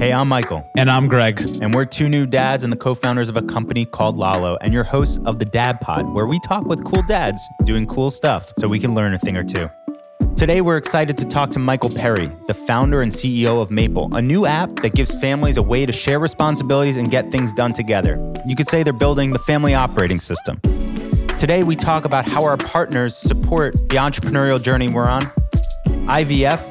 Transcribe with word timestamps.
Hey, 0.00 0.14
I'm 0.14 0.28
Michael. 0.28 0.66
And 0.78 0.90
I'm 0.90 1.08
Greg. 1.08 1.42
And 1.60 1.74
we're 1.74 1.84
two 1.84 2.08
new 2.08 2.24
dads 2.24 2.64
and 2.64 2.72
the 2.72 2.76
co 2.78 2.94
founders 2.94 3.28
of 3.28 3.36
a 3.36 3.42
company 3.42 3.84
called 3.84 4.16
Lalo, 4.16 4.56
and 4.62 4.72
your 4.72 4.82
hosts 4.82 5.18
of 5.26 5.38
the 5.38 5.44
Dad 5.44 5.78
Pod, 5.82 6.08
where 6.14 6.24
we 6.24 6.40
talk 6.40 6.64
with 6.64 6.82
cool 6.86 7.02
dads 7.02 7.46
doing 7.64 7.86
cool 7.86 8.10
stuff 8.10 8.50
so 8.56 8.66
we 8.66 8.78
can 8.78 8.94
learn 8.94 9.12
a 9.12 9.18
thing 9.18 9.36
or 9.36 9.44
two. 9.44 9.68
Today, 10.36 10.62
we're 10.62 10.78
excited 10.78 11.18
to 11.18 11.28
talk 11.28 11.50
to 11.50 11.58
Michael 11.58 11.90
Perry, 11.90 12.32
the 12.46 12.54
founder 12.54 13.02
and 13.02 13.12
CEO 13.12 13.60
of 13.60 13.70
Maple, 13.70 14.08
a 14.14 14.22
new 14.22 14.46
app 14.46 14.74
that 14.76 14.94
gives 14.94 15.14
families 15.20 15.58
a 15.58 15.62
way 15.62 15.84
to 15.84 15.92
share 15.92 16.18
responsibilities 16.18 16.96
and 16.96 17.10
get 17.10 17.30
things 17.30 17.52
done 17.52 17.74
together. 17.74 18.16
You 18.46 18.56
could 18.56 18.68
say 18.68 18.82
they're 18.82 18.94
building 18.94 19.34
the 19.34 19.38
family 19.40 19.74
operating 19.74 20.18
system. 20.18 20.62
Today, 21.36 21.62
we 21.62 21.76
talk 21.76 22.06
about 22.06 22.26
how 22.26 22.42
our 22.42 22.56
partners 22.56 23.14
support 23.14 23.74
the 23.74 23.96
entrepreneurial 23.96 24.62
journey 24.62 24.88
we're 24.88 25.10
on, 25.10 25.24
IVF, 26.08 26.62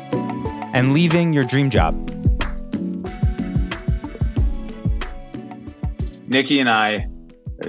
and 0.74 0.94
leaving 0.94 1.32
your 1.32 1.44
dream 1.44 1.70
job. 1.70 2.19
Nikki 6.30 6.60
and 6.60 6.70
I 6.70 7.08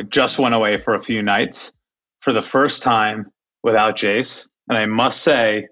just 0.09 0.38
went 0.38 0.55
away 0.55 0.77
for 0.77 0.95
a 0.95 1.02
few 1.02 1.23
nights 1.23 1.73
for 2.20 2.32
the 2.34 2.42
first 2.42 2.82
time 2.82 3.32
without 3.62 3.96
Jace. 3.96 4.51
And 4.68 4.77
I 4.77 4.84
must 4.84 5.23
say, 5.23 5.68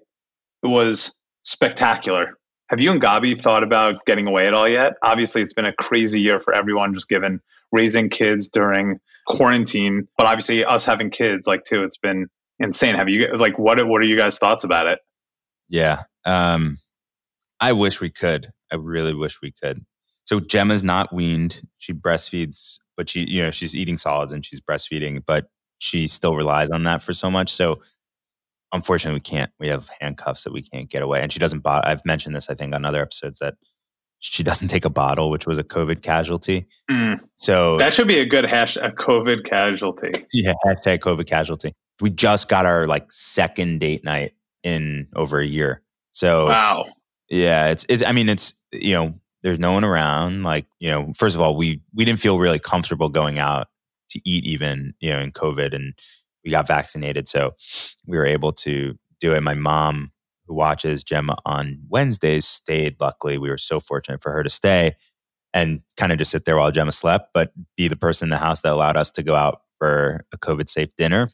it 0.63 0.67
was 0.67 1.13
spectacular. 1.43 2.37
Have 2.67 2.79
you 2.79 2.91
and 2.91 3.01
Gabi 3.01 3.39
thought 3.39 3.63
about 3.63 4.05
getting 4.05 4.27
away 4.27 4.47
at 4.47 4.53
all 4.53 4.67
yet? 4.67 4.93
Obviously, 5.03 5.43
it's 5.43 5.53
been 5.53 5.65
a 5.65 5.73
crazy 5.73 6.19
year 6.21 6.39
for 6.39 6.53
everyone, 6.53 6.95
just 6.95 7.07
given 7.07 7.41
raising 7.71 8.09
kids 8.09 8.49
during 8.49 8.99
quarantine. 9.27 10.07
But 10.17 10.25
obviously, 10.25 10.65
us 10.65 10.83
having 10.83 11.11
kids, 11.11 11.45
like 11.45 11.63
too, 11.63 11.83
it's 11.83 11.97
been 11.97 12.27
insane. 12.59 12.95
Have 12.95 13.07
you 13.07 13.37
like 13.37 13.57
what? 13.57 13.77
What 13.87 14.01
are 14.01 14.05
you 14.05 14.17
guys' 14.17 14.37
thoughts 14.37 14.63
about 14.63 14.87
it? 14.87 14.99
Yeah, 15.69 16.03
um, 16.25 16.77
I 17.59 17.73
wish 17.73 18.01
we 18.01 18.09
could. 18.09 18.51
I 18.71 18.75
really 18.75 19.13
wish 19.13 19.41
we 19.41 19.51
could. 19.51 19.85
So 20.29 20.39
Gemma's 20.39 20.83
not 20.83 21.11
weaned. 21.11 21.67
She 21.79 21.91
breastfeeds, 21.91 22.77
but 22.95 23.09
she, 23.09 23.21
you 23.21 23.41
know, 23.41 23.49
she's 23.49 23.75
eating 23.75 23.97
solids 23.97 24.31
and 24.31 24.45
she's 24.45 24.61
breastfeeding, 24.61 25.23
but 25.25 25.49
she 25.79 26.07
still 26.07 26.35
relies 26.35 26.69
on 26.69 26.83
that 26.83 27.01
for 27.01 27.15
so 27.15 27.31
much. 27.31 27.51
So 27.51 27.81
unfortunately, 28.71 29.15
we 29.15 29.21
can't. 29.21 29.51
We 29.59 29.69
have 29.69 29.89
handcuffs 29.99 30.43
that 30.43 30.53
we 30.53 30.61
can't 30.61 30.87
get 30.87 31.01
away. 31.01 31.23
And 31.23 31.33
she 31.33 31.39
doesn't. 31.39 31.61
Bo- 31.61 31.81
I've 31.83 32.05
mentioned 32.05 32.35
this, 32.35 32.47
I 32.47 32.53
think, 32.53 32.75
on 32.75 32.85
other 32.85 33.01
episodes 33.01 33.39
that 33.39 33.55
she 34.19 34.43
doesn't 34.43 34.67
take 34.67 34.85
a 34.85 34.89
bottle, 34.91 35.31
which 35.31 35.47
was 35.47 35.57
a 35.57 35.63
COVID 35.63 36.03
casualty. 36.03 36.67
Mm. 36.91 37.27
So 37.37 37.77
that 37.77 37.95
should 37.95 38.07
be 38.07 38.19
a 38.19 38.25
good 38.27 38.51
hash 38.51 38.77
a 38.77 38.91
COVID 38.91 39.45
casualty. 39.45 40.11
Yeah, 40.31 40.53
hashtag 40.63 40.99
COVID 40.99 41.25
casualty. 41.25 41.73
We 42.01 42.11
just 42.11 42.49
got 42.49 42.67
our 42.67 42.85
like 42.85 43.11
second 43.11 43.79
date 43.79 44.03
night 44.03 44.33
in 44.61 45.07
over 45.15 45.39
a 45.39 45.45
year. 45.47 45.81
So 46.11 46.49
wow. 46.49 46.85
Yeah, 47.31 47.69
it's, 47.69 47.87
it's 47.89 48.03
I 48.03 48.11
mean, 48.11 48.29
it's 48.29 48.53
you 48.71 48.93
know, 48.93 49.15
there's 49.43 49.59
no 49.59 49.71
one 49.71 49.83
around. 49.83 50.43
Like, 50.43 50.67
you 50.79 50.89
know, 50.89 51.13
first 51.15 51.35
of 51.35 51.41
all, 51.41 51.55
we 51.55 51.81
we 51.93 52.05
didn't 52.05 52.19
feel 52.19 52.39
really 52.39 52.59
comfortable 52.59 53.09
going 53.09 53.39
out 53.39 53.67
to 54.11 54.21
eat 54.25 54.45
even, 54.45 54.93
you 54.99 55.11
know, 55.11 55.19
in 55.19 55.31
COVID 55.31 55.73
and 55.73 55.93
we 56.43 56.51
got 56.51 56.67
vaccinated. 56.67 57.27
So 57.27 57.55
we 58.05 58.17
were 58.17 58.25
able 58.25 58.51
to 58.53 58.97
do 59.19 59.33
it. 59.33 59.41
My 59.41 59.53
mom, 59.53 60.11
who 60.47 60.55
watches 60.55 61.03
Gemma 61.03 61.37
on 61.45 61.79
Wednesdays, 61.89 62.45
stayed. 62.45 62.95
Luckily, 62.99 63.37
we 63.37 63.49
were 63.49 63.57
so 63.57 63.79
fortunate 63.79 64.21
for 64.21 64.31
her 64.31 64.43
to 64.43 64.49
stay 64.49 64.95
and 65.53 65.81
kind 65.97 66.11
of 66.11 66.17
just 66.17 66.31
sit 66.31 66.45
there 66.45 66.57
while 66.57 66.71
Gemma 66.71 66.91
slept, 66.91 67.29
but 67.33 67.51
be 67.75 67.87
the 67.87 67.95
person 67.95 68.27
in 68.27 68.29
the 68.31 68.37
house 68.37 68.61
that 68.61 68.73
allowed 68.73 68.97
us 68.97 69.11
to 69.11 69.23
go 69.23 69.35
out 69.35 69.61
for 69.77 70.25
a 70.33 70.37
COVID 70.37 70.69
safe 70.69 70.95
dinner. 70.95 71.31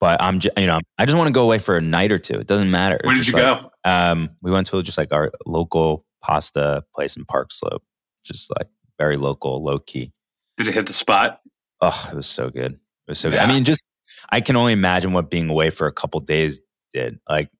But 0.00 0.20
I'm, 0.20 0.40
just, 0.40 0.58
you 0.58 0.66
know, 0.66 0.80
I 0.98 1.04
just 1.04 1.16
want 1.16 1.28
to 1.28 1.32
go 1.32 1.44
away 1.44 1.58
for 1.58 1.76
a 1.76 1.80
night 1.80 2.10
or 2.10 2.18
two. 2.18 2.34
It 2.34 2.46
doesn't 2.46 2.70
matter. 2.70 2.98
Where 3.04 3.14
did 3.14 3.28
you 3.28 3.34
like, 3.34 3.42
go? 3.42 3.70
Um, 3.84 4.30
we 4.42 4.50
went 4.50 4.66
to 4.68 4.82
just 4.82 4.98
like 4.98 5.12
our 5.12 5.30
local 5.46 6.04
pasta 6.22 6.84
place 6.94 7.16
in 7.16 7.24
Park 7.24 7.52
Slope, 7.52 7.82
just 8.24 8.50
like 8.58 8.68
very 8.98 9.16
local, 9.16 9.62
low 9.62 9.78
key. 9.78 10.12
Did 10.56 10.68
it 10.68 10.74
hit 10.74 10.86
the 10.86 10.92
spot? 10.92 11.40
Oh, 11.80 12.08
it 12.12 12.16
was 12.16 12.26
so 12.26 12.50
good. 12.50 12.72
It 12.72 12.80
was 13.08 13.18
so 13.18 13.28
yeah. 13.28 13.34
good. 13.34 13.40
I 13.40 13.46
mean, 13.52 13.64
just 13.64 13.82
I 14.30 14.40
can 14.40 14.56
only 14.56 14.72
imagine 14.72 15.12
what 15.12 15.30
being 15.30 15.48
away 15.48 15.70
for 15.70 15.86
a 15.86 15.92
couple 15.92 16.20
days 16.20 16.60
did. 16.92 17.18
Like, 17.28 17.50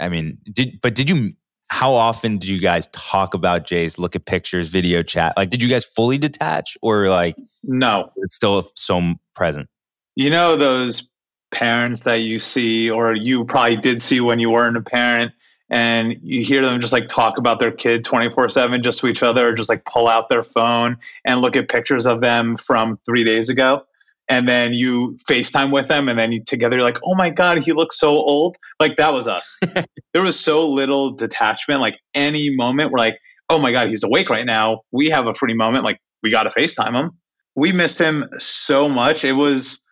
I 0.00 0.08
mean, 0.08 0.38
did 0.52 0.80
but 0.82 0.94
did 0.94 1.08
you? 1.08 1.32
How 1.70 1.92
often 1.92 2.38
did 2.38 2.48
you 2.48 2.60
guys 2.60 2.88
talk 2.92 3.34
about 3.34 3.66
Jace? 3.66 3.98
Look 3.98 4.16
at 4.16 4.24
pictures, 4.24 4.70
video 4.70 5.02
chat. 5.02 5.34
Like, 5.36 5.50
did 5.50 5.62
you 5.62 5.68
guys 5.68 5.84
fully 5.84 6.16
detach, 6.16 6.78
or 6.80 7.10
like 7.10 7.36
no? 7.62 8.10
It's 8.16 8.34
still 8.34 8.68
so 8.74 9.14
present. 9.34 9.68
You 10.16 10.30
know 10.30 10.56
those 10.56 11.08
parents 11.50 12.02
that 12.02 12.22
you 12.22 12.38
see, 12.38 12.90
or 12.90 13.14
you 13.14 13.44
probably 13.44 13.76
did 13.76 14.02
see 14.02 14.20
when 14.20 14.38
you 14.38 14.50
weren't 14.50 14.76
a 14.76 14.82
parent, 14.82 15.32
and 15.70 16.16
you 16.22 16.44
hear 16.44 16.64
them 16.64 16.80
just 16.80 16.92
like 16.92 17.08
talk 17.08 17.38
about 17.38 17.58
their 17.58 17.70
kid 17.70 18.04
24 18.04 18.50
7 18.50 18.82
just 18.82 19.00
to 19.00 19.08
each 19.08 19.22
other, 19.22 19.48
or 19.48 19.54
just 19.54 19.68
like 19.68 19.84
pull 19.84 20.08
out 20.08 20.28
their 20.28 20.42
phone 20.42 20.98
and 21.24 21.40
look 21.40 21.56
at 21.56 21.68
pictures 21.68 22.06
of 22.06 22.20
them 22.20 22.56
from 22.56 22.96
three 23.04 23.24
days 23.24 23.48
ago. 23.48 23.82
And 24.30 24.46
then 24.46 24.74
you 24.74 25.16
FaceTime 25.28 25.72
with 25.72 25.88
them, 25.88 26.08
and 26.08 26.18
then 26.18 26.32
you 26.32 26.42
together, 26.44 26.76
you're 26.76 26.84
like, 26.84 26.98
oh 27.02 27.14
my 27.14 27.30
God, 27.30 27.60
he 27.60 27.72
looks 27.72 27.98
so 27.98 28.10
old. 28.10 28.56
Like 28.78 28.96
that 28.98 29.14
was 29.14 29.26
us. 29.28 29.58
there 30.12 30.22
was 30.22 30.38
so 30.38 30.68
little 30.68 31.12
detachment. 31.12 31.80
Like 31.80 31.98
any 32.14 32.54
moment, 32.54 32.90
we're 32.90 32.98
like, 32.98 33.18
oh 33.48 33.58
my 33.58 33.72
God, 33.72 33.88
he's 33.88 34.04
awake 34.04 34.28
right 34.28 34.44
now. 34.44 34.82
We 34.92 35.10
have 35.10 35.26
a 35.26 35.34
free 35.34 35.54
moment. 35.54 35.84
Like 35.84 36.00
we 36.22 36.30
got 36.30 36.44
to 36.44 36.50
FaceTime 36.50 36.94
him. 36.94 37.12
We 37.54 37.72
missed 37.72 37.98
him 37.98 38.24
so 38.38 38.88
much. 38.88 39.24
It 39.24 39.32
was, 39.32 39.82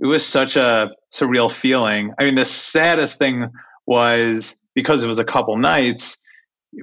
it 0.00 0.06
was 0.06 0.26
such 0.26 0.56
a 0.56 0.90
surreal 1.14 1.52
feeling. 1.52 2.12
I 2.18 2.24
mean, 2.24 2.34
the 2.34 2.44
saddest 2.44 3.18
thing 3.18 3.48
was 3.86 4.56
because 4.74 5.02
it 5.02 5.08
was 5.08 5.18
a 5.18 5.24
couple 5.24 5.56
nights, 5.56 6.18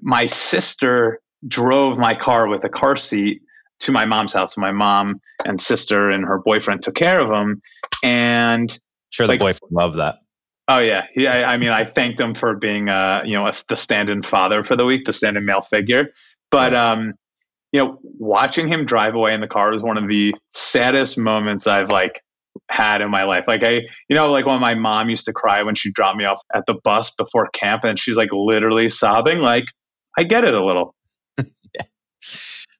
my 0.01 0.27
sister 0.27 1.19
drove 1.47 1.97
my 1.97 2.15
car 2.15 2.47
with 2.47 2.63
a 2.63 2.69
car 2.69 2.95
seat 2.95 3.41
to 3.81 3.91
my 3.91 4.05
mom's 4.05 4.33
house. 4.33 4.57
My 4.57 4.71
mom 4.71 5.21
and 5.45 5.59
sister 5.59 6.09
and 6.09 6.25
her 6.25 6.37
boyfriend 6.37 6.83
took 6.83 6.95
care 6.95 7.19
of 7.19 7.29
him. 7.29 7.61
And 8.03 8.69
sure, 9.09 9.27
the 9.27 9.33
like, 9.33 9.39
boyfriend 9.39 9.71
loved 9.71 9.97
that. 9.97 10.17
Oh 10.67 10.79
yeah, 10.79 11.07
yeah. 11.15 11.31
I, 11.31 11.53
I 11.53 11.57
mean, 11.57 11.69
I 11.69 11.85
thanked 11.85 12.19
him 12.19 12.35
for 12.35 12.55
being, 12.55 12.89
uh, 12.89 13.21
you 13.25 13.33
know, 13.33 13.47
a, 13.47 13.53
the 13.67 13.75
stand-in 13.75 14.21
father 14.21 14.63
for 14.63 14.75
the 14.75 14.85
week, 14.85 15.05
the 15.05 15.11
stand-in 15.11 15.45
male 15.45 15.61
figure. 15.61 16.09
But 16.51 16.73
um, 16.73 17.13
you 17.71 17.83
know, 17.83 17.99
watching 18.03 18.67
him 18.67 18.85
drive 18.85 19.15
away 19.15 19.33
in 19.33 19.41
the 19.41 19.47
car 19.47 19.71
was 19.71 19.81
one 19.81 19.97
of 19.97 20.07
the 20.07 20.35
saddest 20.51 21.17
moments 21.17 21.67
I've 21.67 21.89
like 21.89 22.21
had 22.69 23.01
in 23.01 23.09
my 23.09 23.23
life. 23.23 23.45
Like 23.47 23.63
I, 23.63 23.87
you 24.07 24.15
know, 24.15 24.31
like 24.31 24.45
when 24.45 24.59
my 24.59 24.75
mom 24.75 25.09
used 25.09 25.25
to 25.25 25.33
cry 25.33 25.63
when 25.63 25.75
she 25.75 25.91
dropped 25.91 26.17
me 26.17 26.25
off 26.25 26.41
at 26.53 26.63
the 26.67 26.75
bus 26.83 27.11
before 27.11 27.49
camp 27.53 27.83
and 27.83 27.99
she's 27.99 28.17
like 28.17 28.29
literally 28.31 28.89
sobbing. 28.89 29.39
Like 29.39 29.65
I 30.17 30.23
get 30.23 30.43
it 30.43 30.53
a 30.53 30.63
little. 30.63 30.95
yeah. 31.37 31.83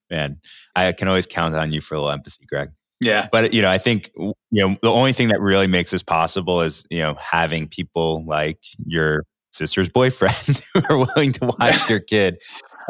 Man, 0.10 0.42
I 0.76 0.92
can 0.92 1.08
always 1.08 1.26
count 1.26 1.56
on 1.56 1.72
you 1.72 1.82
for 1.82 1.96
a 1.96 1.98
little 1.98 2.12
empathy, 2.12 2.46
Greg. 2.46 2.72
Yeah. 3.00 3.30
But 3.32 3.54
you 3.54 3.62
know, 3.62 3.70
I 3.70 3.78
think 3.78 4.12
you 4.18 4.34
know 4.52 4.76
the 4.82 4.92
only 4.92 5.14
thing 5.14 5.30
that 5.30 5.40
really 5.40 5.68
makes 5.68 5.92
this 5.92 6.04
possible 6.04 6.62
is, 6.62 6.86
you 6.90 7.00
know, 7.00 7.16
having 7.16 7.68
people 7.68 8.26
like 8.26 8.60
your 8.86 9.24
sister's 9.52 9.90
boyfriend 9.90 10.66
who 10.74 10.82
are 10.90 10.98
willing 10.98 11.32
to 11.34 11.54
watch 11.60 11.90
your 11.90 12.00
kid. 12.00 12.42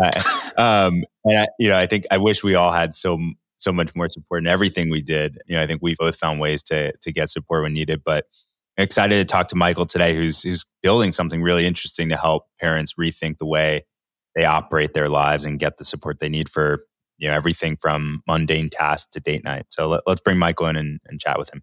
Uh, 0.01 0.11
um, 0.57 1.03
and 1.25 1.39
I, 1.39 1.47
you 1.59 1.69
know, 1.69 1.77
I 1.77 1.85
think 1.85 2.05
I 2.09 2.17
wish 2.17 2.43
we 2.43 2.55
all 2.55 2.71
had 2.71 2.93
so 2.93 3.19
so 3.59 3.71
much 3.71 3.93
more 3.95 4.09
support 4.09 4.41
in 4.41 4.47
everything 4.47 4.89
we 4.89 5.01
did. 5.01 5.37
You 5.45 5.55
know, 5.55 5.61
I 5.61 5.67
think 5.67 5.81
we 5.81 5.95
both 5.99 6.15
found 6.15 6.39
ways 6.39 6.63
to 6.63 6.93
to 6.97 7.11
get 7.11 7.29
support 7.29 7.63
when 7.63 7.73
needed. 7.73 8.01
But 8.03 8.25
I'm 8.77 8.83
excited 8.83 9.17
to 9.17 9.25
talk 9.25 9.49
to 9.49 9.55
Michael 9.55 9.85
today, 9.85 10.15
who's 10.15 10.41
who's 10.41 10.65
building 10.81 11.11
something 11.11 11.41
really 11.41 11.65
interesting 11.65 12.09
to 12.09 12.17
help 12.17 12.47
parents 12.59 12.95
rethink 12.99 13.37
the 13.37 13.45
way 13.45 13.85
they 14.35 14.45
operate 14.45 14.93
their 14.93 15.09
lives 15.09 15.45
and 15.45 15.59
get 15.59 15.77
the 15.77 15.83
support 15.83 16.19
they 16.19 16.29
need 16.29 16.49
for 16.49 16.79
you 17.17 17.27
know 17.27 17.35
everything 17.35 17.75
from 17.75 18.23
mundane 18.27 18.69
tasks 18.69 19.11
to 19.11 19.19
date 19.19 19.43
night. 19.43 19.65
So 19.69 19.87
let, 19.89 20.01
us 20.07 20.19
bring 20.21 20.37
Michael 20.37 20.67
in 20.67 20.75
and, 20.75 20.99
and 21.05 21.19
chat 21.19 21.37
with 21.37 21.53
him. 21.53 21.61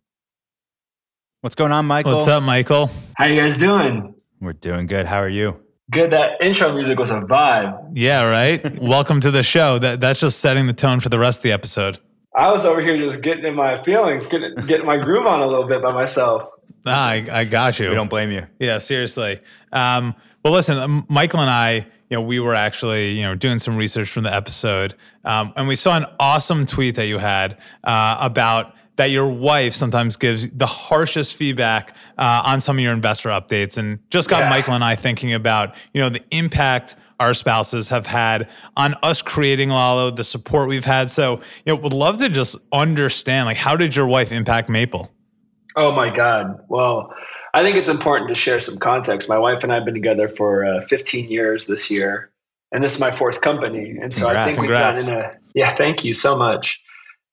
What's 1.40 1.54
going 1.54 1.72
on, 1.72 1.86
Michael? 1.86 2.16
What's 2.16 2.28
up, 2.28 2.42
Michael? 2.42 2.90
How 3.16 3.26
you 3.26 3.40
guys 3.40 3.56
doing? 3.56 4.14
We're 4.40 4.52
doing 4.52 4.86
good. 4.86 5.06
How 5.06 5.18
are 5.18 5.28
you? 5.28 5.65
Good. 5.90 6.10
That 6.10 6.44
intro 6.44 6.72
music 6.74 6.98
was 6.98 7.10
a 7.10 7.20
vibe. 7.20 7.90
Yeah, 7.94 8.28
right. 8.28 8.78
Welcome 8.80 9.20
to 9.20 9.30
the 9.30 9.44
show. 9.44 9.78
That 9.78 10.00
that's 10.00 10.18
just 10.18 10.40
setting 10.40 10.66
the 10.66 10.72
tone 10.72 10.98
for 10.98 11.08
the 11.08 11.18
rest 11.18 11.38
of 11.38 11.42
the 11.44 11.52
episode. 11.52 11.98
I 12.34 12.50
was 12.50 12.66
over 12.66 12.80
here 12.80 12.98
just 12.98 13.22
getting 13.22 13.44
in 13.44 13.54
my 13.54 13.76
feelings, 13.82 14.26
getting 14.26 14.54
getting 14.66 14.84
my 14.84 14.96
groove 14.96 15.26
on 15.26 15.40
a 15.40 15.46
little 15.46 15.68
bit 15.68 15.82
by 15.82 15.92
myself. 15.92 16.50
Ah, 16.84 17.10
I, 17.10 17.26
I 17.30 17.44
got 17.44 17.78
you. 17.78 17.88
We 17.88 17.94
don't 17.94 18.10
blame 18.10 18.32
you. 18.32 18.46
Yeah, 18.58 18.78
seriously. 18.78 19.40
Um, 19.72 20.14
well, 20.44 20.52
listen, 20.52 20.76
um, 20.76 21.06
Michael 21.08 21.40
and 21.40 21.50
I, 21.50 21.86
you 22.10 22.16
know, 22.16 22.20
we 22.20 22.40
were 22.40 22.54
actually, 22.54 23.12
you 23.12 23.22
know, 23.22 23.34
doing 23.34 23.58
some 23.60 23.76
research 23.76 24.08
from 24.08 24.24
the 24.24 24.34
episode, 24.34 24.94
um, 25.24 25.52
and 25.56 25.68
we 25.68 25.76
saw 25.76 25.96
an 25.96 26.06
awesome 26.18 26.66
tweet 26.66 26.96
that 26.96 27.06
you 27.06 27.18
had 27.18 27.58
uh, 27.84 28.16
about 28.20 28.74
that 28.96 29.10
your 29.10 29.28
wife 29.28 29.74
sometimes 29.74 30.16
gives 30.16 30.48
the 30.50 30.66
harshest 30.66 31.34
feedback 31.34 31.94
uh, 32.18 32.42
on 32.44 32.60
some 32.60 32.78
of 32.78 32.82
your 32.82 32.92
investor 32.92 33.28
updates, 33.28 33.78
and 33.78 33.98
just 34.10 34.28
got 34.28 34.44
yeah. 34.44 34.50
Michael 34.50 34.74
and 34.74 34.84
I 34.84 34.96
thinking 34.96 35.32
about 35.32 35.74
you 35.92 36.00
know 36.00 36.08
the 36.08 36.22
impact 36.30 36.96
our 37.18 37.34
spouses 37.34 37.88
have 37.88 38.06
had 38.06 38.48
on 38.76 38.94
us 39.02 39.22
creating 39.22 39.70
Lalo, 39.70 40.10
the 40.10 40.24
support 40.24 40.68
we've 40.68 40.84
had. 40.84 41.10
So, 41.10 41.40
you 41.64 41.72
know, 41.72 41.76
would 41.76 41.92
love 41.92 42.18
to 42.18 42.28
just 42.28 42.56
understand 42.72 43.46
like 43.46 43.56
how 43.56 43.76
did 43.76 43.96
your 43.96 44.06
wife 44.06 44.32
impact 44.32 44.68
Maple? 44.68 45.10
Oh 45.76 45.92
my 45.92 46.14
God. 46.14 46.64
Well, 46.68 47.14
I 47.52 47.62
think 47.62 47.76
it's 47.76 47.88
important 47.88 48.28
to 48.28 48.34
share 48.34 48.60
some 48.60 48.78
context. 48.78 49.28
My 49.28 49.38
wife 49.38 49.62
and 49.62 49.72
I 49.72 49.76
have 49.76 49.84
been 49.84 49.94
together 49.94 50.28
for 50.28 50.64
uh, 50.64 50.80
15 50.80 51.30
years 51.30 51.66
this 51.66 51.90
year. 51.90 52.30
and 52.72 52.82
this 52.82 52.94
is 52.94 53.00
my 53.00 53.10
fourth 53.10 53.40
company. 53.40 53.96
And 54.00 54.12
so 54.12 54.26
Congrats. 54.26 54.38
I 54.38 54.44
think 54.44 54.60
we've 54.60 54.70
gotten 54.70 55.08
in 55.08 55.14
a 55.14 55.38
yeah. 55.54 55.70
Thank 55.70 56.04
you 56.04 56.12
so 56.12 56.36
much. 56.36 56.82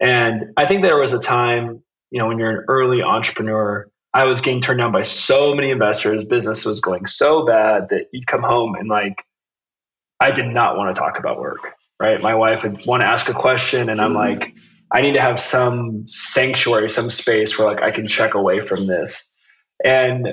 And 0.04 0.54
I 0.58 0.66
think 0.66 0.84
there 0.84 0.98
was 0.98 1.14
a 1.14 1.20
time, 1.20 1.82
you 2.12 2.20
know, 2.20 2.28
when 2.28 2.38
you're 2.38 2.60
an 2.60 2.66
early 2.68 3.02
entrepreneur, 3.02 3.90
I 4.14 4.26
was 4.26 4.42
getting 4.42 4.62
turned 4.62 4.80
down 4.80 4.92
by 4.92 5.04
so 5.04 5.56
many 5.56 5.72
investors. 5.72 6.26
Business 6.26 6.66
was 6.66 6.82
going 6.82 7.06
so 7.06 7.46
bad 7.46 7.88
that 7.90 8.08
you'd 8.12 8.28
come 8.28 8.44
home 8.44 8.76
and 8.76 8.90
like, 8.90 9.24
I 10.20 10.32
did 10.32 10.48
not 10.48 10.78
want 10.78 10.94
to 10.94 11.00
talk 11.00 11.18
about 11.18 11.40
work. 11.40 11.74
Right, 12.00 12.22
my 12.22 12.36
wife 12.36 12.64
would 12.64 12.86
want 12.86 13.02
to 13.02 13.08
ask 13.08 13.30
a 13.30 13.34
question, 13.34 13.88
and 13.88 14.02
I'm 14.02 14.14
mm-hmm. 14.14 14.42
like, 14.42 14.56
I 14.92 15.02
need 15.02 15.14
to 15.14 15.22
have 15.22 15.40
some 15.40 16.06
sanctuary, 16.06 16.90
some 16.90 17.10
space 17.10 17.58
where 17.58 17.68
like 17.68 17.82
I 17.82 17.92
can 17.92 18.08
check 18.08 18.34
away 18.34 18.60
from 18.60 18.88
this. 18.88 19.38
And 19.86 20.28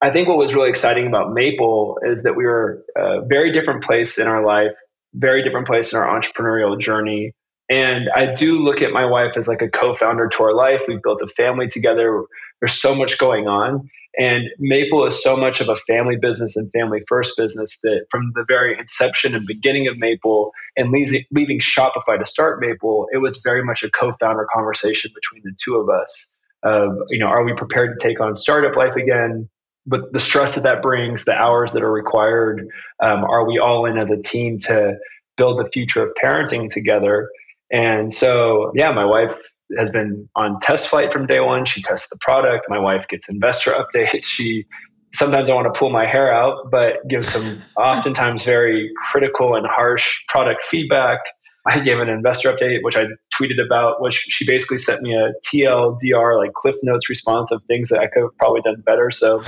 I 0.00 0.10
think 0.10 0.28
what 0.28 0.38
was 0.38 0.54
really 0.54 0.70
exciting 0.70 1.06
about 1.06 1.34
Maple 1.34 1.98
is 2.02 2.22
that 2.22 2.36
we 2.36 2.46
were 2.46 2.82
a 2.96 3.20
very 3.26 3.52
different 3.52 3.84
place 3.84 4.18
in 4.18 4.28
our 4.28 4.46
life, 4.46 4.74
very 5.12 5.42
different 5.42 5.66
place 5.66 5.92
in 5.92 5.98
our 5.98 6.06
entrepreneurial 6.06 6.80
journey. 6.80 7.34
And 7.70 8.10
I 8.14 8.34
do 8.34 8.58
look 8.58 8.82
at 8.82 8.90
my 8.90 9.06
wife 9.06 9.36
as 9.36 9.46
like 9.46 9.62
a 9.62 9.68
co-founder 9.68 10.28
to 10.28 10.42
our 10.42 10.52
life. 10.52 10.82
We've 10.88 11.00
built 11.00 11.22
a 11.22 11.28
family 11.28 11.68
together. 11.68 12.24
There's 12.60 12.80
so 12.80 12.96
much 12.96 13.16
going 13.16 13.46
on. 13.46 13.88
And 14.18 14.48
Maple 14.58 15.06
is 15.06 15.22
so 15.22 15.36
much 15.36 15.60
of 15.60 15.68
a 15.68 15.76
family 15.76 16.16
business 16.16 16.56
and 16.56 16.68
family 16.72 17.00
first 17.06 17.36
business 17.36 17.80
that 17.82 18.06
from 18.10 18.32
the 18.34 18.44
very 18.46 18.76
inception 18.76 19.36
and 19.36 19.46
beginning 19.46 19.86
of 19.86 19.98
Maple 19.98 20.50
and 20.76 20.90
leaving, 20.90 21.60
Shopify 21.60 22.18
to 22.18 22.24
start 22.24 22.60
Maple, 22.60 23.06
it 23.12 23.18
was 23.18 23.40
very 23.44 23.64
much 23.64 23.84
a 23.84 23.90
co-founder 23.90 24.48
conversation 24.52 25.12
between 25.14 25.44
the 25.44 25.56
two 25.62 25.76
of 25.76 25.88
us 25.88 26.36
of, 26.64 26.98
you 27.08 27.20
know, 27.20 27.26
are 27.26 27.44
we 27.44 27.54
prepared 27.54 27.96
to 27.98 28.08
take 28.08 28.20
on 28.20 28.34
startup 28.34 28.74
life 28.74 28.96
again? 28.96 29.48
But 29.86 30.12
the 30.12 30.18
stress 30.18 30.56
that 30.56 30.62
that 30.62 30.82
brings, 30.82 31.24
the 31.24 31.34
hours 31.34 31.72
that 31.74 31.84
are 31.84 31.92
required, 31.92 32.68
um, 33.00 33.24
are 33.24 33.46
we 33.46 33.60
all 33.60 33.86
in 33.86 33.96
as 33.96 34.10
a 34.10 34.20
team 34.20 34.58
to 34.66 34.98
build 35.36 35.58
the 35.58 35.70
future 35.70 36.02
of 36.02 36.12
parenting 36.20 36.68
together? 36.68 37.30
And 37.72 38.12
so, 38.12 38.72
yeah, 38.74 38.92
my 38.92 39.04
wife 39.04 39.40
has 39.78 39.90
been 39.90 40.28
on 40.34 40.58
test 40.60 40.88
flight 40.88 41.12
from 41.12 41.26
day 41.26 41.40
one. 41.40 41.64
She 41.64 41.82
tests 41.82 42.08
the 42.10 42.18
product. 42.20 42.66
My 42.68 42.78
wife 42.78 43.06
gets 43.08 43.28
investor 43.28 43.72
updates. 43.94 44.24
She 44.24 44.66
sometimes 45.12 45.48
I 45.48 45.54
want 45.54 45.72
to 45.72 45.78
pull 45.78 45.90
my 45.90 46.06
hair 46.06 46.32
out, 46.32 46.70
but 46.70 47.06
gives 47.08 47.28
some 47.28 47.62
oftentimes 47.76 48.44
very 48.44 48.90
critical 49.10 49.54
and 49.54 49.66
harsh 49.66 50.24
product 50.28 50.62
feedback. 50.62 51.20
I 51.66 51.78
gave 51.80 51.98
an 51.98 52.08
investor 52.08 52.50
update, 52.52 52.78
which 52.82 52.96
I 52.96 53.04
tweeted 53.34 53.64
about, 53.64 54.00
which 54.00 54.14
she 54.14 54.46
basically 54.46 54.78
sent 54.78 55.02
me 55.02 55.14
a 55.14 55.32
TLDR, 55.46 56.38
like 56.38 56.54
Cliff 56.54 56.76
Notes 56.82 57.10
response 57.10 57.52
of 57.52 57.62
things 57.64 57.90
that 57.90 58.00
I 58.00 58.06
could 58.06 58.22
have 58.22 58.36
probably 58.38 58.62
done 58.62 58.82
better. 58.84 59.10
So, 59.10 59.42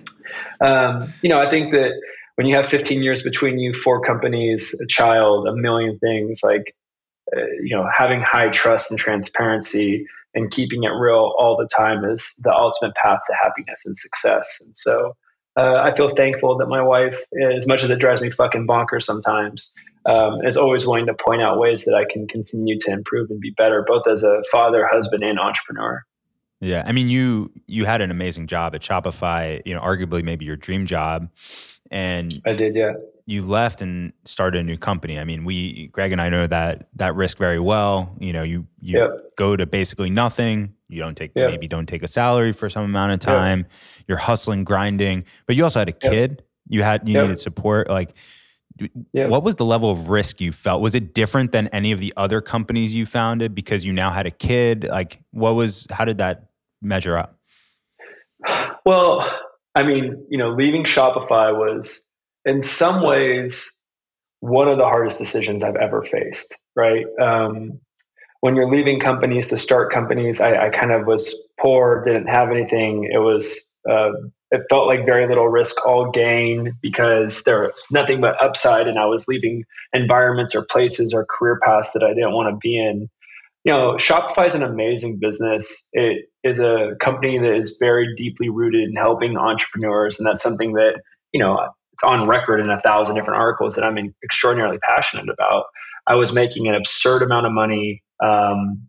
um, 0.60 1.06
you 1.22 1.28
know, 1.28 1.40
I 1.40 1.48
think 1.48 1.72
that 1.72 1.92
when 2.34 2.48
you 2.48 2.56
have 2.56 2.66
15 2.66 3.04
years 3.04 3.22
between 3.22 3.60
you, 3.60 3.72
four 3.72 4.00
companies, 4.00 4.78
a 4.80 4.86
child, 4.88 5.46
a 5.46 5.54
million 5.54 6.00
things, 6.00 6.40
like 6.42 6.74
you 7.32 7.76
know, 7.76 7.88
having 7.92 8.20
high 8.20 8.48
trust 8.48 8.90
and 8.90 9.00
transparency 9.00 10.06
and 10.34 10.50
keeping 10.50 10.84
it 10.84 10.90
real 10.90 11.32
all 11.38 11.56
the 11.56 11.68
time 11.74 12.04
is 12.04 12.38
the 12.42 12.54
ultimate 12.54 12.94
path 12.94 13.20
to 13.26 13.34
happiness 13.34 13.86
and 13.86 13.96
success. 13.96 14.62
And 14.64 14.76
so 14.76 15.16
uh, 15.56 15.76
I 15.76 15.94
feel 15.94 16.08
thankful 16.08 16.58
that 16.58 16.66
my 16.66 16.82
wife, 16.82 17.20
as 17.54 17.66
much 17.66 17.84
as 17.84 17.90
it 17.90 18.00
drives 18.00 18.20
me 18.20 18.30
fucking 18.30 18.66
bonkers 18.66 19.04
sometimes, 19.04 19.72
um, 20.06 20.44
is 20.44 20.56
always 20.56 20.86
willing 20.86 21.06
to 21.06 21.14
point 21.14 21.42
out 21.42 21.58
ways 21.58 21.84
that 21.84 21.94
I 21.94 22.04
can 22.10 22.26
continue 22.26 22.76
to 22.80 22.90
improve 22.90 23.30
and 23.30 23.40
be 23.40 23.50
better, 23.50 23.84
both 23.86 24.06
as 24.06 24.22
a 24.22 24.42
father, 24.50 24.86
husband, 24.86 25.22
and 25.22 25.38
entrepreneur. 25.38 26.04
Yeah, 26.60 26.82
I 26.86 26.92
mean, 26.92 27.08
you 27.08 27.52
you 27.66 27.84
had 27.84 28.00
an 28.00 28.10
amazing 28.10 28.46
job 28.46 28.74
at 28.74 28.80
Shopify. 28.80 29.60
You 29.64 29.74
know, 29.74 29.80
arguably 29.80 30.22
maybe 30.22 30.44
your 30.44 30.56
dream 30.56 30.86
job, 30.86 31.28
and 31.90 32.40
I 32.46 32.52
did, 32.52 32.74
yeah. 32.74 32.92
You 33.26 33.42
left 33.42 33.80
and 33.80 34.12
started 34.24 34.60
a 34.60 34.62
new 34.62 34.76
company. 34.76 35.18
I 35.18 35.24
mean, 35.24 35.44
we 35.44 35.88
Greg 35.88 36.12
and 36.12 36.20
I 36.20 36.28
know 36.28 36.46
that 36.46 36.88
that 36.96 37.14
risk 37.14 37.38
very 37.38 37.58
well. 37.58 38.14
You 38.20 38.32
know, 38.32 38.42
you 38.42 38.66
you 38.80 38.98
Yep. 38.98 39.10
go 39.36 39.56
to 39.56 39.66
basically 39.66 40.10
nothing. 40.10 40.74
You 40.88 41.00
don't 41.00 41.16
take 41.16 41.32
Yep. 41.34 41.50
maybe 41.50 41.66
don't 41.66 41.86
take 41.86 42.02
a 42.02 42.08
salary 42.08 42.52
for 42.52 42.68
some 42.68 42.84
amount 42.84 43.12
of 43.12 43.26
Yep. 43.26 43.36
time. 43.36 43.66
You're 44.06 44.18
hustling, 44.18 44.64
grinding, 44.64 45.24
but 45.46 45.56
you 45.56 45.62
also 45.64 45.78
had 45.78 45.88
a 45.88 45.96
Yep. 46.02 46.12
kid. 46.12 46.42
You 46.68 46.82
had 46.82 47.08
you 47.08 47.14
Yep. 47.14 47.22
needed 47.22 47.38
support. 47.38 47.88
Like, 47.88 48.14
Yep. 49.12 49.30
what 49.30 49.42
was 49.42 49.56
the 49.56 49.64
level 49.64 49.90
of 49.90 50.10
risk 50.10 50.40
you 50.40 50.52
felt? 50.52 50.82
Was 50.82 50.94
it 50.94 51.14
different 51.14 51.52
than 51.52 51.68
any 51.68 51.92
of 51.92 52.00
the 52.00 52.12
other 52.16 52.40
companies 52.42 52.94
you 52.94 53.06
founded 53.06 53.54
because 53.54 53.86
you 53.86 53.92
now 53.92 54.10
had 54.10 54.26
a 54.26 54.30
kid? 54.30 54.84
Like, 54.90 55.20
what 55.30 55.54
was? 55.54 55.86
How 55.90 56.04
did 56.04 56.18
that 56.18 56.46
measure 56.82 57.16
up? 57.16 57.38
Well, 58.84 59.22
I 59.74 59.82
mean, 59.82 60.26
you 60.28 60.38
know, 60.38 60.50
leaving 60.50 60.84
Shopify 60.84 61.56
was 61.56 62.03
in 62.44 62.62
some 62.62 63.02
ways 63.02 63.80
one 64.40 64.68
of 64.68 64.78
the 64.78 64.84
hardest 64.84 65.18
decisions 65.18 65.64
I've 65.64 65.76
ever 65.76 66.02
faced, 66.02 66.58
right? 66.76 67.06
Um, 67.20 67.80
when 68.40 68.56
you're 68.56 68.70
leaving 68.70 69.00
companies 69.00 69.48
to 69.48 69.56
start 69.56 69.90
companies, 69.90 70.40
I, 70.40 70.66
I 70.66 70.68
kind 70.68 70.92
of 70.92 71.06
was 71.06 71.48
poor, 71.58 72.04
didn't 72.04 72.26
have 72.26 72.50
anything. 72.50 73.08
It 73.10 73.18
was, 73.18 73.74
uh, 73.88 74.10
it 74.50 74.62
felt 74.68 74.86
like 74.86 75.06
very 75.06 75.26
little 75.26 75.48
risk, 75.48 75.86
all 75.86 76.10
gain 76.10 76.74
because 76.82 77.42
there 77.44 77.62
was 77.62 77.88
nothing 77.90 78.20
but 78.20 78.42
upside, 78.42 78.86
and 78.86 78.98
I 78.98 79.06
was 79.06 79.28
leaving 79.28 79.64
environments 79.94 80.54
or 80.54 80.66
places 80.70 81.14
or 81.14 81.24
career 81.24 81.58
paths 81.64 81.92
that 81.92 82.02
I 82.02 82.12
didn't 82.12 82.34
want 82.34 82.50
to 82.50 82.58
be 82.60 82.78
in 82.78 83.08
you 83.64 83.72
know, 83.72 83.94
Shopify 83.94 84.46
is 84.46 84.54
an 84.54 84.62
amazing 84.62 85.18
business. 85.18 85.88
It 85.94 86.26
is 86.42 86.60
a 86.60 86.96
company 87.00 87.38
that 87.38 87.56
is 87.56 87.78
very 87.80 88.14
deeply 88.14 88.50
rooted 88.50 88.88
in 88.90 88.94
helping 88.94 89.38
entrepreneurs, 89.38 90.20
and 90.20 90.28
that's 90.28 90.42
something 90.42 90.74
that 90.74 91.00
you 91.32 91.40
know 91.40 91.70
on 92.04 92.26
record 92.26 92.60
in 92.60 92.70
a 92.70 92.80
thousand 92.80 93.16
different 93.16 93.40
articles 93.40 93.74
that 93.74 93.84
I'm 93.84 93.96
extraordinarily 94.22 94.78
passionate 94.78 95.28
about. 95.28 95.64
I 96.06 96.14
was 96.14 96.32
making 96.32 96.68
an 96.68 96.74
absurd 96.74 97.22
amount 97.22 97.46
of 97.46 97.52
money, 97.52 98.02
um, 98.22 98.86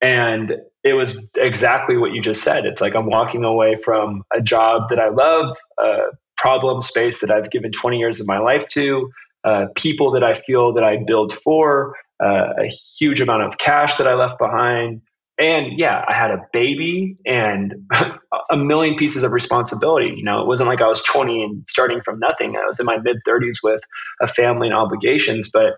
and 0.00 0.56
it 0.84 0.92
was 0.92 1.30
exactly 1.36 1.96
what 1.96 2.12
you 2.12 2.22
just 2.22 2.42
said. 2.42 2.64
It's 2.64 2.80
like 2.80 2.94
I'm 2.94 3.06
walking 3.06 3.44
away 3.44 3.74
from 3.74 4.22
a 4.32 4.40
job 4.40 4.88
that 4.90 4.98
I 4.98 5.08
love, 5.08 5.56
a 5.78 5.98
problem 6.36 6.82
space 6.82 7.20
that 7.20 7.30
I've 7.30 7.50
given 7.50 7.72
20 7.72 7.98
years 7.98 8.20
of 8.20 8.26
my 8.26 8.38
life 8.38 8.68
to, 8.68 9.10
uh, 9.44 9.66
people 9.74 10.12
that 10.12 10.22
I 10.22 10.34
feel 10.34 10.72
that 10.74 10.84
I 10.84 10.98
build 11.04 11.32
for, 11.32 11.96
uh, 12.22 12.54
a 12.58 12.66
huge 12.98 13.20
amount 13.20 13.42
of 13.42 13.58
cash 13.58 13.96
that 13.96 14.06
I 14.06 14.14
left 14.14 14.38
behind. 14.38 15.02
And 15.38 15.78
yeah, 15.78 16.04
I 16.06 16.16
had 16.16 16.32
a 16.32 16.46
baby 16.52 17.16
and 17.24 17.88
a 18.50 18.56
million 18.56 18.96
pieces 18.96 19.22
of 19.22 19.32
responsibility. 19.32 20.14
You 20.16 20.24
know, 20.24 20.40
it 20.40 20.46
wasn't 20.46 20.68
like 20.68 20.82
I 20.82 20.88
was 20.88 21.02
20 21.02 21.42
and 21.42 21.68
starting 21.68 22.00
from 22.00 22.18
nothing. 22.18 22.56
I 22.56 22.66
was 22.66 22.80
in 22.80 22.86
my 22.86 22.98
mid 22.98 23.18
30s 23.26 23.58
with 23.62 23.80
a 24.20 24.26
family 24.26 24.68
and 24.68 24.76
obligations. 24.76 25.50
But 25.52 25.74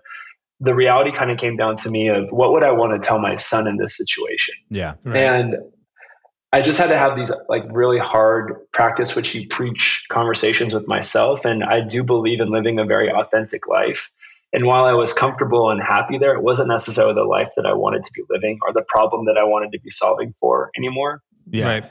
the 0.59 0.73
reality 0.73 1.11
kind 1.11 1.31
of 1.31 1.37
came 1.37 1.57
down 1.57 1.75
to 1.75 1.89
me 1.89 2.07
of 2.09 2.31
what 2.31 2.53
would 2.53 2.63
I 2.63 2.71
want 2.71 2.99
to 2.99 3.07
tell 3.07 3.19
my 3.19 3.35
son 3.35 3.67
in 3.67 3.77
this 3.77 3.95
situation? 3.95 4.55
Yeah, 4.69 4.95
Right. 5.03 5.17
And 5.17 5.55
I 6.53 6.61
just 6.61 6.77
had 6.77 6.87
to 6.87 6.97
have 6.97 7.15
these 7.15 7.31
like 7.47 7.63
really 7.71 7.97
hard 7.97 8.71
practice, 8.73 9.15
which 9.15 9.33
you 9.33 9.47
preach 9.47 10.05
conversations 10.09 10.73
with 10.73 10.85
myself. 10.85 11.45
And 11.45 11.63
I 11.63 11.79
do 11.79 12.03
believe 12.03 12.41
in 12.41 12.49
living 12.49 12.77
a 12.77 12.85
very 12.85 13.09
authentic 13.09 13.67
life. 13.67 14.11
And 14.53 14.65
while 14.65 14.83
I 14.85 14.93
was 14.93 15.13
comfortable 15.13 15.69
and 15.69 15.81
happy 15.81 16.17
there, 16.17 16.35
it 16.35 16.43
wasn't 16.43 16.67
necessarily 16.69 17.13
the 17.13 17.23
life 17.23 17.49
that 17.55 17.65
I 17.65 17.73
wanted 17.73 18.03
to 18.03 18.11
be 18.13 18.21
living 18.29 18.59
or 18.67 18.73
the 18.73 18.83
problem 18.87 19.25
that 19.25 19.37
I 19.37 19.43
wanted 19.45 19.71
to 19.71 19.79
be 19.79 19.89
solving 19.89 20.33
for 20.39 20.71
anymore. 20.77 21.21
yeah. 21.49 21.65
Right. 21.67 21.83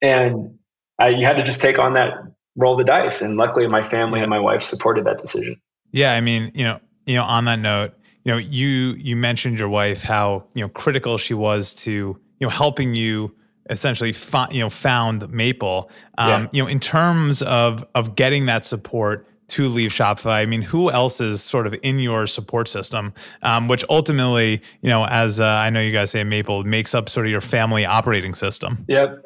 And 0.00 0.58
I, 0.98 1.08
you 1.08 1.24
had 1.24 1.36
to 1.36 1.42
just 1.42 1.60
take 1.60 1.78
on 1.78 1.94
that 1.94 2.14
roll 2.56 2.76
the 2.76 2.84
dice. 2.84 3.20
And 3.22 3.36
luckily, 3.36 3.66
my 3.66 3.82
family 3.82 4.18
Yeah. 4.20 4.24
and 4.24 4.30
my 4.30 4.38
wife 4.40 4.62
supported 4.62 5.04
that 5.06 5.18
decision. 5.20 5.56
Yeah, 5.92 6.12
I 6.14 6.20
mean, 6.20 6.50
you 6.54 6.64
know, 6.64 6.80
you 7.06 7.14
know, 7.16 7.24
on 7.24 7.44
that 7.46 7.58
note, 7.58 7.92
you 8.24 8.32
know, 8.32 8.38
you 8.38 8.94
you 8.98 9.14
mentioned 9.16 9.58
your 9.58 9.68
wife 9.68 10.02
how 10.02 10.44
you 10.54 10.62
know 10.62 10.68
critical 10.68 11.18
she 11.18 11.34
was 11.34 11.72
to 11.74 11.90
you 11.90 12.18
know 12.40 12.48
helping 12.50 12.94
you 12.94 13.34
essentially 13.70 14.12
fi- 14.12 14.48
you 14.50 14.60
know 14.60 14.70
found 14.70 15.30
Maple. 15.30 15.90
Um, 16.18 16.28
Yeah. 16.28 16.48
You 16.52 16.62
know, 16.64 16.68
in 16.68 16.80
terms 16.80 17.42
of 17.42 17.86
of 17.94 18.14
getting 18.16 18.46
that 18.46 18.64
support 18.64 19.26
to 19.48 19.68
leave 19.68 19.90
Shopify, 19.90 20.34
I 20.42 20.46
mean, 20.46 20.62
who 20.62 20.90
else 20.90 21.20
is 21.20 21.42
sort 21.42 21.66
of 21.66 21.74
in 21.82 21.98
your 21.98 22.26
support 22.26 22.68
system, 22.68 23.14
um, 23.42 23.68
which 23.68 23.84
ultimately, 23.88 24.60
you 24.82 24.88
know, 24.90 25.04
as 25.06 25.40
uh, 25.40 25.44
I 25.46 25.70
know 25.70 25.80
you 25.80 25.92
guys 25.92 26.10
say, 26.10 26.22
Maple 26.24 26.64
makes 26.64 26.94
up 26.94 27.08
sort 27.08 27.26
of 27.26 27.32
your 27.32 27.40
family 27.40 27.84
operating 27.86 28.34
system. 28.34 28.84
Yep. 28.88 29.24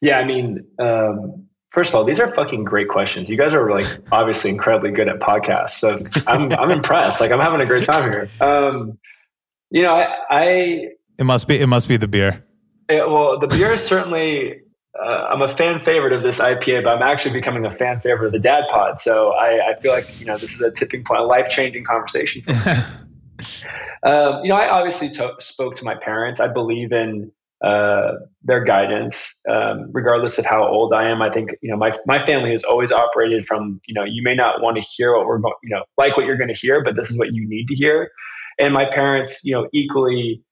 Yeah, 0.00 0.18
I 0.18 0.24
mean, 0.24 0.64
um, 0.78 1.46
first 1.70 1.90
of 1.90 1.94
all, 1.96 2.04
these 2.04 2.20
are 2.20 2.32
fucking 2.34 2.64
great 2.64 2.88
questions. 2.88 3.28
You 3.28 3.36
guys 3.36 3.54
are 3.54 3.70
like 3.70 3.86
obviously 4.12 4.50
incredibly 4.50 4.90
good 4.90 5.08
at 5.08 5.20
podcasts, 5.20 5.70
so 5.70 6.02
I'm 6.26 6.52
I'm 6.58 6.70
impressed. 6.70 7.20
Like 7.20 7.30
I'm 7.30 7.40
having 7.40 7.60
a 7.60 7.66
great 7.66 7.84
time 7.84 8.10
here. 8.10 8.28
Um, 8.40 8.98
you 9.70 9.82
know, 9.82 9.94
I, 9.94 10.06
I 10.30 10.46
It 11.18 11.24
must 11.24 11.48
be 11.48 11.58
it 11.58 11.66
must 11.66 11.88
be 11.88 11.96
the 11.96 12.08
beer. 12.08 12.44
it- 12.88 13.08
well, 13.08 13.38
the 13.38 13.48
beer 13.48 13.72
is 13.72 13.84
certainly. 13.84 14.60
Uh, 15.00 15.28
I'm 15.30 15.42
a 15.42 15.48
fan 15.48 15.80
favorite 15.80 16.12
of 16.12 16.22
this 16.22 16.38
IPA, 16.38 16.84
but 16.84 16.96
I'm 16.96 17.02
actually 17.02 17.32
becoming 17.32 17.64
a 17.66 17.70
fan 17.70 18.00
favorite 18.00 18.26
of 18.26 18.32
the 18.32 18.38
Dad 18.38 18.64
Pod. 18.70 18.98
So 18.98 19.32
I, 19.32 19.70
I 19.70 19.80
feel 19.80 19.92
like 19.92 20.20
you 20.20 20.26
know 20.26 20.36
this 20.36 20.52
is 20.52 20.60
a 20.60 20.70
tipping 20.70 21.04
point, 21.04 21.20
a 21.20 21.24
life 21.24 21.48
changing 21.48 21.84
conversation. 21.84 22.42
For 22.42 22.52
me. 22.52 22.80
Um, 24.04 24.42
you 24.42 24.50
know, 24.50 24.56
I 24.56 24.68
obviously 24.68 25.08
to- 25.12 25.36
spoke 25.38 25.76
to 25.76 25.84
my 25.84 25.94
parents. 25.94 26.38
I 26.38 26.52
believe 26.52 26.92
in 26.92 27.32
uh, 27.62 28.16
their 28.42 28.62
guidance, 28.62 29.40
um, 29.48 29.90
regardless 29.92 30.38
of 30.38 30.44
how 30.44 30.68
old 30.68 30.92
I 30.92 31.08
am. 31.08 31.22
I 31.22 31.30
think 31.30 31.56
you 31.62 31.70
know 31.70 31.76
my 31.78 31.96
my 32.06 32.18
family 32.18 32.50
has 32.50 32.64
always 32.64 32.92
operated 32.92 33.46
from 33.46 33.80
you 33.86 33.94
know 33.94 34.04
you 34.04 34.22
may 34.22 34.34
not 34.34 34.60
want 34.60 34.76
to 34.76 34.82
hear 34.82 35.16
what 35.16 35.26
we're 35.26 35.38
going 35.38 35.54
you 35.62 35.70
know 35.70 35.84
like 35.96 36.16
what 36.16 36.26
you're 36.26 36.36
going 36.36 36.52
to 36.52 36.58
hear, 36.58 36.82
but 36.82 36.94
this 36.94 37.10
is 37.10 37.16
what 37.16 37.32
you 37.32 37.48
need 37.48 37.66
to 37.68 37.74
hear. 37.74 38.10
And 38.58 38.74
my 38.74 38.84
parents, 38.84 39.42
you 39.44 39.54
know, 39.54 39.66
equally 39.72 40.42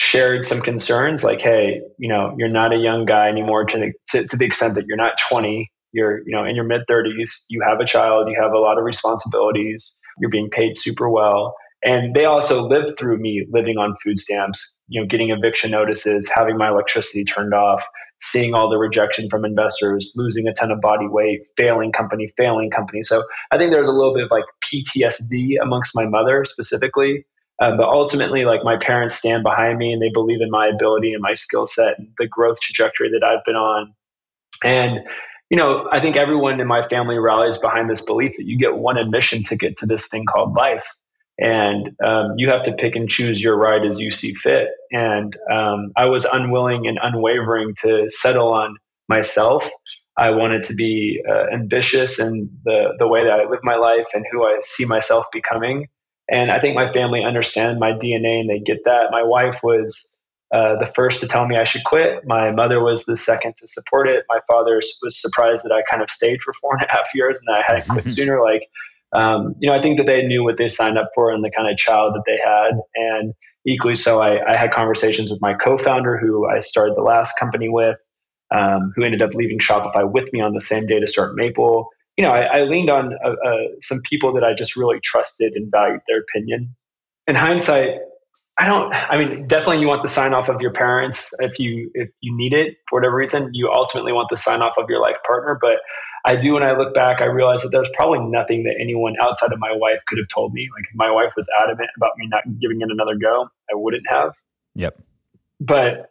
shared 0.00 0.46
some 0.46 0.60
concerns 0.62 1.22
like, 1.22 1.42
hey, 1.42 1.82
you 1.98 2.08
know, 2.08 2.34
you're 2.38 2.48
not 2.48 2.72
a 2.72 2.76
young 2.76 3.04
guy 3.04 3.28
anymore 3.28 3.66
to 3.66 3.78
the, 3.78 3.92
to, 4.08 4.26
to 4.26 4.36
the 4.38 4.46
extent 4.46 4.74
that 4.76 4.86
you're 4.86 4.96
not 4.96 5.12
20. 5.28 5.70
You're 5.92 6.18
you 6.24 6.36
know 6.36 6.44
in 6.44 6.54
your 6.54 6.64
mid 6.64 6.82
30s. 6.88 7.44
You 7.48 7.62
have 7.68 7.80
a 7.80 7.84
child. 7.84 8.28
You 8.28 8.40
have 8.40 8.52
a 8.52 8.58
lot 8.58 8.78
of 8.78 8.84
responsibilities. 8.84 9.98
You're 10.18 10.30
being 10.30 10.48
paid 10.48 10.76
super 10.76 11.10
well 11.10 11.54
and 11.82 12.14
they 12.14 12.26
also 12.26 12.66
lived 12.66 12.98
through 12.98 13.18
me 13.18 13.46
living 13.50 13.78
on 13.78 13.96
food 13.96 14.18
stamps, 14.18 14.78
you 14.88 15.00
know, 15.00 15.06
getting 15.06 15.30
eviction 15.30 15.70
notices, 15.70 16.30
having 16.32 16.58
my 16.58 16.68
electricity 16.68 17.24
turned 17.24 17.54
off, 17.54 17.86
seeing 18.20 18.52
all 18.52 18.68
the 18.68 18.76
rejection 18.76 19.28
from 19.30 19.46
investors, 19.46 20.12
losing 20.14 20.46
a 20.46 20.52
ton 20.52 20.70
of 20.70 20.80
body 20.80 21.06
weight, 21.08 21.40
failing 21.56 21.90
company, 21.90 22.30
failing 22.36 22.70
company. 22.70 23.02
So 23.02 23.24
I 23.50 23.56
think 23.56 23.70
there's 23.70 23.88
a 23.88 23.92
little 23.92 24.12
bit 24.12 24.24
of 24.24 24.30
like 24.30 24.44
PTSD 24.62 25.54
amongst 25.62 25.92
my 25.94 26.04
mother 26.06 26.44
specifically. 26.44 27.24
Uh, 27.60 27.76
but 27.76 27.88
ultimately, 27.88 28.44
like 28.44 28.64
my 28.64 28.76
parents 28.76 29.14
stand 29.14 29.42
behind 29.42 29.78
me 29.78 29.92
and 29.92 30.00
they 30.00 30.08
believe 30.08 30.40
in 30.40 30.50
my 30.50 30.68
ability 30.68 31.12
and 31.12 31.22
my 31.22 31.34
skill 31.34 31.66
set 31.66 31.98
and 31.98 32.08
the 32.18 32.26
growth 32.26 32.60
trajectory 32.60 33.10
that 33.10 33.22
I've 33.22 33.44
been 33.44 33.56
on. 33.56 33.94
And 34.64 35.08
you 35.50 35.56
know, 35.56 35.88
I 35.90 36.00
think 36.00 36.16
everyone 36.16 36.60
in 36.60 36.66
my 36.68 36.82
family 36.82 37.18
rallies 37.18 37.58
behind 37.58 37.90
this 37.90 38.04
belief 38.04 38.36
that 38.38 38.46
you 38.46 38.56
get 38.56 38.76
one 38.76 38.96
admission 38.96 39.42
ticket 39.42 39.78
to 39.78 39.86
this 39.86 40.06
thing 40.06 40.24
called 40.24 40.54
life 40.54 40.94
and 41.40 41.96
um, 42.04 42.34
you 42.36 42.50
have 42.50 42.62
to 42.64 42.72
pick 42.72 42.96
and 42.96 43.08
choose 43.08 43.42
your 43.42 43.56
ride 43.56 43.86
as 43.86 43.98
you 43.98 44.12
see 44.12 44.34
fit. 44.34 44.68
And 44.92 45.34
um, 45.50 45.92
I 45.96 46.04
was 46.04 46.26
unwilling 46.26 46.86
and 46.86 46.98
unwavering 47.02 47.74
to 47.80 48.08
settle 48.08 48.52
on 48.52 48.76
myself. 49.08 49.68
I 50.16 50.30
wanted 50.30 50.64
to 50.64 50.74
be 50.74 51.22
uh, 51.26 51.46
ambitious 51.52 52.18
in 52.18 52.50
the 52.64 52.94
the 52.98 53.08
way 53.08 53.24
that 53.24 53.40
I 53.40 53.48
live 53.48 53.60
my 53.62 53.76
life 53.76 54.08
and 54.12 54.26
who 54.30 54.44
I 54.44 54.58
see 54.60 54.84
myself 54.84 55.26
becoming. 55.32 55.88
And 56.30 56.50
I 56.50 56.60
think 56.60 56.74
my 56.74 56.90
family 56.90 57.24
understand 57.24 57.78
my 57.78 57.92
DNA 57.92 58.40
and 58.40 58.50
they 58.50 58.60
get 58.60 58.84
that. 58.84 59.10
My 59.10 59.22
wife 59.22 59.60
was 59.62 60.16
uh, 60.52 60.76
the 60.76 60.86
first 60.86 61.20
to 61.20 61.28
tell 61.28 61.46
me 61.46 61.56
I 61.56 61.64
should 61.64 61.84
quit. 61.84 62.26
My 62.26 62.50
mother 62.50 62.82
was 62.82 63.04
the 63.04 63.16
second 63.16 63.56
to 63.56 63.66
support 63.66 64.08
it. 64.08 64.24
My 64.28 64.40
father 64.48 64.80
was 65.02 65.20
surprised 65.20 65.64
that 65.64 65.72
I 65.72 65.82
kind 65.82 66.02
of 66.02 66.10
stayed 66.10 66.42
for 66.42 66.52
four 66.52 66.74
and 66.74 66.82
a 66.82 66.90
half 66.90 67.10
years 67.14 67.40
and 67.40 67.48
that 67.48 67.62
I 67.62 67.72
hadn't 67.72 67.88
quit 67.88 68.08
sooner. 68.08 68.42
Like 68.42 68.68
um, 69.12 69.56
you 69.58 69.68
know, 69.68 69.76
I 69.76 69.82
think 69.82 69.98
that 69.98 70.06
they 70.06 70.26
knew 70.26 70.44
what 70.44 70.56
they 70.56 70.68
signed 70.68 70.96
up 70.96 71.10
for 71.14 71.30
and 71.32 71.44
the 71.44 71.50
kind 71.50 71.68
of 71.70 71.76
child 71.76 72.14
that 72.14 72.22
they 72.26 72.38
had. 72.38 72.78
And 72.94 73.34
equally 73.66 73.96
so, 73.96 74.20
I, 74.20 74.52
I 74.52 74.56
had 74.56 74.70
conversations 74.70 75.30
with 75.30 75.40
my 75.40 75.54
co-founder 75.54 76.18
who 76.18 76.46
I 76.46 76.60
started 76.60 76.94
the 76.96 77.02
last 77.02 77.38
company 77.38 77.68
with, 77.68 77.98
um, 78.54 78.92
who 78.94 79.04
ended 79.04 79.22
up 79.22 79.34
leaving 79.34 79.58
Shopify 79.58 80.10
with 80.10 80.32
me 80.32 80.40
on 80.40 80.52
the 80.52 80.60
same 80.60 80.86
day 80.86 81.00
to 81.00 81.06
start 81.06 81.34
Maple. 81.34 81.88
You 82.20 82.26
know, 82.26 82.32
I, 82.32 82.58
I 82.58 82.62
leaned 82.64 82.90
on 82.90 83.14
uh, 83.24 83.30
uh, 83.30 83.56
some 83.80 84.02
people 84.02 84.34
that 84.34 84.44
I 84.44 84.52
just 84.52 84.76
really 84.76 85.00
trusted 85.00 85.54
and 85.54 85.70
valued 85.70 86.02
their 86.06 86.18
opinion. 86.18 86.76
In 87.26 87.34
hindsight, 87.34 87.94
I 88.58 88.66
don't. 88.66 88.92
I 88.92 89.16
mean, 89.16 89.46
definitely, 89.46 89.80
you 89.80 89.88
want 89.88 90.02
the 90.02 90.10
sign 90.10 90.34
off 90.34 90.50
of 90.50 90.60
your 90.60 90.70
parents 90.70 91.32
if 91.38 91.58
you 91.58 91.90
if 91.94 92.10
you 92.20 92.36
need 92.36 92.52
it 92.52 92.76
for 92.90 92.98
whatever 92.98 93.16
reason. 93.16 93.54
You 93.54 93.70
ultimately 93.70 94.12
want 94.12 94.28
the 94.28 94.36
sign 94.36 94.60
off 94.60 94.74
of 94.76 94.90
your 94.90 95.00
life 95.00 95.16
partner, 95.26 95.58
but 95.58 95.78
I 96.26 96.36
do. 96.36 96.52
When 96.52 96.62
I 96.62 96.72
look 96.72 96.92
back, 96.92 97.22
I 97.22 97.24
realize 97.24 97.62
that 97.62 97.70
there's 97.70 97.88
probably 97.94 98.18
nothing 98.18 98.64
that 98.64 98.74
anyone 98.78 99.14
outside 99.22 99.54
of 99.54 99.58
my 99.58 99.72
wife 99.72 100.02
could 100.06 100.18
have 100.18 100.28
told 100.28 100.52
me. 100.52 100.68
Like 100.76 100.84
if 100.90 100.96
my 100.96 101.10
wife 101.10 101.32
was 101.36 101.48
adamant 101.62 101.88
about 101.96 102.10
me 102.18 102.28
not 102.28 102.42
giving 102.58 102.82
it 102.82 102.88
another 102.90 103.14
go, 103.14 103.48
I 103.72 103.76
wouldn't 103.76 104.06
have. 104.10 104.34
Yep. 104.74 104.92
But 105.58 106.10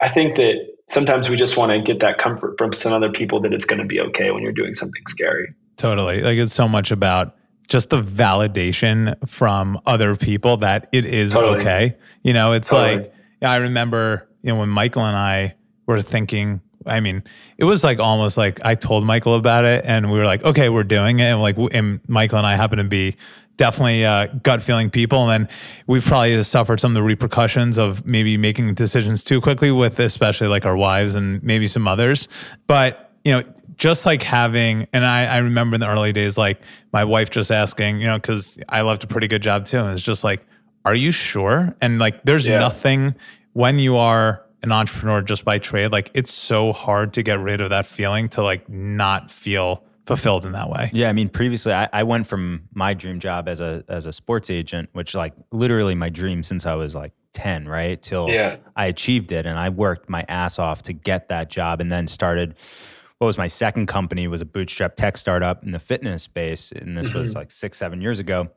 I 0.00 0.06
think 0.10 0.36
that 0.36 0.58
sometimes 0.90 1.30
we 1.30 1.36
just 1.36 1.56
want 1.56 1.70
to 1.70 1.80
get 1.80 2.00
that 2.00 2.18
comfort 2.18 2.58
from 2.58 2.72
some 2.72 2.92
other 2.92 3.10
people 3.10 3.40
that 3.40 3.52
it's 3.52 3.64
going 3.64 3.80
to 3.80 3.86
be 3.86 4.00
okay 4.00 4.30
when 4.32 4.42
you're 4.42 4.52
doing 4.52 4.74
something 4.74 5.02
scary. 5.06 5.54
Totally. 5.76 6.20
Like 6.20 6.36
it's 6.36 6.52
so 6.52 6.68
much 6.68 6.90
about 6.90 7.36
just 7.68 7.90
the 7.90 8.02
validation 8.02 9.16
from 9.28 9.80
other 9.86 10.16
people 10.16 10.58
that 10.58 10.88
it 10.92 11.06
is 11.06 11.32
totally. 11.32 11.60
okay. 11.60 11.96
You 12.24 12.32
know, 12.32 12.52
it's 12.52 12.68
totally. 12.68 12.96
like 12.96 13.14
I 13.40 13.56
remember, 13.56 14.28
you 14.42 14.52
know, 14.52 14.58
when 14.58 14.68
Michael 14.68 15.06
and 15.06 15.16
I 15.16 15.54
were 15.86 16.02
thinking, 16.02 16.60
I 16.84 16.98
mean, 16.98 17.22
it 17.56 17.64
was 17.64 17.84
like 17.84 18.00
almost 18.00 18.36
like 18.36 18.64
I 18.64 18.74
told 18.74 19.04
Michael 19.04 19.36
about 19.36 19.64
it 19.64 19.84
and 19.84 20.10
we 20.10 20.18
were 20.18 20.26
like, 20.26 20.44
okay, 20.44 20.68
we're 20.68 20.82
doing 20.82 21.20
it. 21.20 21.24
And 21.24 21.40
like, 21.40 21.56
and 21.72 22.00
Michael 22.08 22.38
and 22.38 22.46
I 22.46 22.56
happen 22.56 22.78
to 22.78 22.84
be 22.84 23.16
definitely 23.60 24.06
uh, 24.06 24.26
gut 24.42 24.62
feeling 24.62 24.88
people. 24.88 25.28
And 25.28 25.44
then 25.44 25.56
we've 25.86 26.04
probably 26.04 26.42
suffered 26.42 26.80
some 26.80 26.92
of 26.92 26.94
the 26.94 27.02
repercussions 27.02 27.76
of 27.76 28.06
maybe 28.06 28.38
making 28.38 28.72
decisions 28.72 29.22
too 29.22 29.38
quickly 29.42 29.70
with 29.70 30.00
especially 30.00 30.48
like 30.48 30.64
our 30.64 30.74
wives 30.74 31.14
and 31.14 31.42
maybe 31.42 31.66
some 31.66 31.86
others. 31.86 32.26
But, 32.66 33.12
you 33.22 33.32
know, 33.32 33.42
just 33.76 34.06
like 34.06 34.22
having, 34.22 34.88
and 34.94 35.04
I, 35.04 35.26
I 35.26 35.38
remember 35.38 35.74
in 35.74 35.82
the 35.82 35.88
early 35.88 36.10
days, 36.14 36.38
like 36.38 36.62
my 36.90 37.04
wife 37.04 37.28
just 37.28 37.52
asking, 37.52 38.00
you 38.00 38.06
know, 38.06 38.16
because 38.16 38.58
I 38.66 38.80
left 38.80 39.04
a 39.04 39.06
pretty 39.06 39.28
good 39.28 39.42
job 39.42 39.66
too. 39.66 39.78
And 39.78 39.90
it's 39.90 40.02
just 40.02 40.24
like, 40.24 40.42
are 40.86 40.94
you 40.94 41.12
sure? 41.12 41.76
And 41.82 41.98
like, 41.98 42.22
there's 42.24 42.46
yeah. 42.46 42.60
nothing 42.60 43.14
when 43.52 43.78
you 43.78 43.98
are 43.98 44.42
an 44.62 44.72
entrepreneur 44.72 45.20
just 45.20 45.44
by 45.44 45.58
trade, 45.58 45.92
like 45.92 46.10
it's 46.14 46.32
so 46.32 46.72
hard 46.72 47.12
to 47.12 47.22
get 47.22 47.38
rid 47.38 47.60
of 47.60 47.68
that 47.68 47.84
feeling 47.84 48.30
to 48.30 48.42
like 48.42 48.66
not 48.70 49.30
feel 49.30 49.84
fulfilled 50.16 50.46
in 50.46 50.52
that 50.52 50.68
way. 50.68 50.90
Yeah, 50.92 51.08
I 51.08 51.12
mean, 51.12 51.28
previously 51.28 51.72
I, 51.72 51.88
I, 51.92 52.02
went 52.02 52.26
from 52.26 52.68
my 52.74 52.94
dream 52.94 53.20
job 53.20 53.48
as 53.48 53.60
a 53.60 53.84
as 53.88 54.06
a 54.06 54.12
sports 54.12 54.50
agent, 54.50 54.90
which 54.92 55.14
like 55.14 55.34
literally 55.52 55.94
my 55.94 56.08
dream 56.08 56.42
since 56.42 56.66
I 56.66 56.74
was 56.74 56.94
like 56.94 57.12
ten, 57.32 57.66
right, 57.66 58.00
till 58.00 58.28
yeah. 58.28 58.56
I 58.76 58.86
achieved 58.86 59.32
it, 59.32 59.46
and 59.46 59.58
I 59.58 59.68
worked 59.68 60.08
my 60.08 60.24
ass 60.28 60.58
off 60.58 60.82
to 60.82 60.92
get 60.92 61.28
that 61.28 61.50
job, 61.50 61.80
and 61.80 61.90
then 61.90 62.06
started 62.06 62.56
what 63.20 63.26
was 63.26 63.36
my 63.36 63.48
second 63.48 63.86
company 63.86 64.26
was 64.28 64.40
a 64.40 64.46
bootstrap 64.46 64.96
tech 64.96 65.18
startup 65.18 65.62
in 65.62 65.72
the 65.72 65.78
fitness 65.78 66.22
space. 66.22 66.72
And 66.72 66.96
this 66.96 67.10
mm-hmm. 67.10 67.18
was 67.18 67.34
like 67.34 67.50
six, 67.50 67.76
seven 67.76 68.00
years 68.00 68.18
ago. 68.18 68.48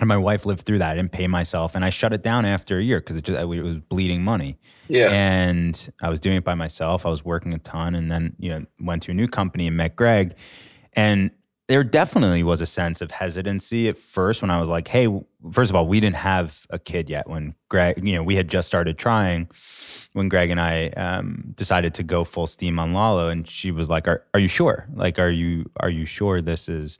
And 0.00 0.08
my 0.08 0.16
wife 0.16 0.46
lived 0.46 0.62
through 0.62 0.78
that. 0.78 0.92
I 0.92 0.96
didn't 0.96 1.12
pay 1.12 1.26
myself. 1.26 1.74
And 1.74 1.84
I 1.84 1.90
shut 1.90 2.14
it 2.14 2.22
down 2.22 2.46
after 2.46 2.78
a 2.78 2.82
year 2.82 2.98
because 2.98 3.16
it, 3.16 3.28
it 3.28 3.46
was 3.46 3.76
bleeding 3.90 4.24
money. 4.24 4.56
Yeah. 4.88 5.10
And 5.10 5.92
I 6.00 6.08
was 6.08 6.18
doing 6.18 6.38
it 6.38 6.44
by 6.44 6.54
myself. 6.54 7.04
I 7.04 7.10
was 7.10 7.26
working 7.26 7.52
a 7.52 7.58
ton 7.58 7.94
and 7.94 8.10
then, 8.10 8.36
you 8.38 8.48
know, 8.48 8.64
went 8.80 9.02
to 9.02 9.10
a 9.10 9.14
new 9.14 9.28
company 9.28 9.66
and 9.66 9.76
met 9.76 9.96
Greg. 9.96 10.34
And 10.96 11.30
there 11.68 11.84
definitely 11.84 12.42
was 12.42 12.60
a 12.60 12.66
sense 12.66 13.00
of 13.00 13.10
hesitancy 13.10 13.88
at 13.88 13.98
first 13.98 14.40
when 14.40 14.50
I 14.50 14.60
was 14.60 14.68
like, 14.68 14.86
hey, 14.88 15.08
first 15.50 15.70
of 15.70 15.76
all, 15.76 15.86
we 15.86 15.98
didn't 15.98 16.16
have 16.16 16.64
a 16.70 16.78
kid 16.78 17.10
yet 17.10 17.28
when 17.28 17.54
Greg, 17.68 18.06
you 18.06 18.14
know, 18.14 18.22
we 18.22 18.36
had 18.36 18.48
just 18.48 18.68
started 18.68 18.96
trying 18.98 19.48
when 20.12 20.28
Greg 20.28 20.50
and 20.50 20.60
I 20.60 20.88
um, 20.90 21.52
decided 21.56 21.92
to 21.94 22.02
go 22.02 22.24
full 22.24 22.46
steam 22.46 22.78
on 22.78 22.94
Lalo, 22.94 23.28
and 23.28 23.46
she 23.46 23.70
was 23.70 23.90
like, 23.90 24.08
"Are 24.08 24.24
are 24.32 24.40
you 24.40 24.48
sure? 24.48 24.86
Like, 24.94 25.18
are 25.18 25.28
you 25.28 25.70
are 25.78 25.90
you 25.90 26.06
sure 26.06 26.40
this 26.40 26.68
is 26.68 26.98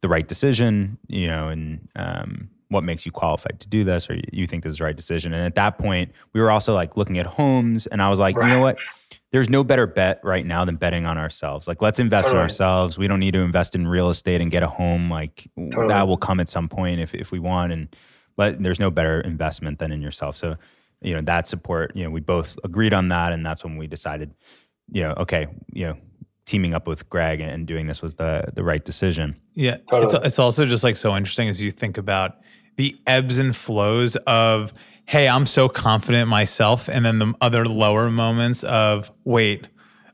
the 0.00 0.08
right 0.08 0.26
decision? 0.26 0.98
You 1.06 1.26
know, 1.26 1.48
and 1.48 1.88
um, 1.94 2.48
what 2.68 2.84
makes 2.84 3.04
you 3.06 3.12
qualified 3.12 3.60
to 3.60 3.68
do 3.68 3.84
this, 3.84 4.08
or 4.08 4.18
you 4.32 4.46
think 4.46 4.62
this 4.62 4.72
is 4.72 4.78
the 4.78 4.84
right 4.84 4.96
decision?" 4.96 5.32
And 5.32 5.44
at 5.44 5.54
that 5.54 5.78
point, 5.78 6.12
we 6.32 6.40
were 6.40 6.50
also 6.50 6.74
like 6.74 6.96
looking 6.96 7.18
at 7.18 7.26
homes, 7.26 7.86
and 7.86 8.02
I 8.02 8.10
was 8.10 8.18
like, 8.18 8.36
right. 8.36 8.48
"You 8.48 8.56
know 8.56 8.60
what? 8.60 8.78
There's 9.30 9.50
no 9.50 9.64
better 9.64 9.86
bet 9.86 10.20
right 10.22 10.46
now 10.46 10.64
than 10.64 10.76
betting 10.76 11.06
on 11.06 11.18
ourselves. 11.18 11.66
Like, 11.66 11.82
let's 11.82 11.98
invest 11.98 12.26
totally. 12.26 12.38
in 12.38 12.42
ourselves. 12.42 12.98
We 12.98 13.08
don't 13.08 13.20
need 13.20 13.32
to 13.32 13.40
invest 13.40 13.74
in 13.74 13.86
real 13.86 14.08
estate 14.08 14.40
and 14.40 14.50
get 14.50 14.62
a 14.62 14.68
home. 14.68 15.10
Like, 15.10 15.48
totally. 15.56 15.88
that 15.88 16.06
will 16.06 16.16
come 16.16 16.38
at 16.40 16.48
some 16.48 16.68
point 16.68 17.00
if 17.00 17.14
if 17.14 17.32
we 17.32 17.38
want, 17.38 17.72
and 17.72 17.94
but 18.36 18.62
there's 18.62 18.80
no 18.80 18.90
better 18.90 19.20
investment 19.20 19.78
than 19.78 19.92
in 19.92 20.02
yourself. 20.02 20.36
So." 20.36 20.56
you 21.04 21.14
know 21.14 21.20
that 21.20 21.46
support 21.46 21.94
you 21.94 22.02
know 22.02 22.10
we 22.10 22.20
both 22.20 22.58
agreed 22.64 22.92
on 22.92 23.08
that 23.08 23.32
and 23.32 23.44
that's 23.46 23.62
when 23.62 23.76
we 23.76 23.86
decided 23.86 24.34
you 24.90 25.02
know 25.02 25.12
okay 25.18 25.46
you 25.72 25.86
know 25.86 25.96
teaming 26.46 26.74
up 26.74 26.88
with 26.88 27.08
greg 27.08 27.40
and 27.40 27.66
doing 27.66 27.86
this 27.86 28.02
was 28.02 28.16
the 28.16 28.44
the 28.54 28.64
right 28.64 28.84
decision 28.84 29.36
yeah 29.54 29.76
totally. 29.88 30.04
it's, 30.04 30.26
it's 30.26 30.38
also 30.38 30.66
just 30.66 30.82
like 30.82 30.96
so 30.96 31.14
interesting 31.16 31.48
as 31.48 31.60
you 31.60 31.70
think 31.70 31.98
about 31.98 32.38
the 32.76 32.98
ebbs 33.06 33.38
and 33.38 33.54
flows 33.54 34.16
of 34.26 34.72
hey 35.06 35.28
i'm 35.28 35.46
so 35.46 35.68
confident 35.68 36.28
myself. 36.28 36.88
And 36.88 37.04
then 37.04 37.18
the 37.18 37.34
other 37.40 37.66
lower 37.66 38.10
moments 38.10 38.64
of 38.64 39.10
wait 39.24 39.68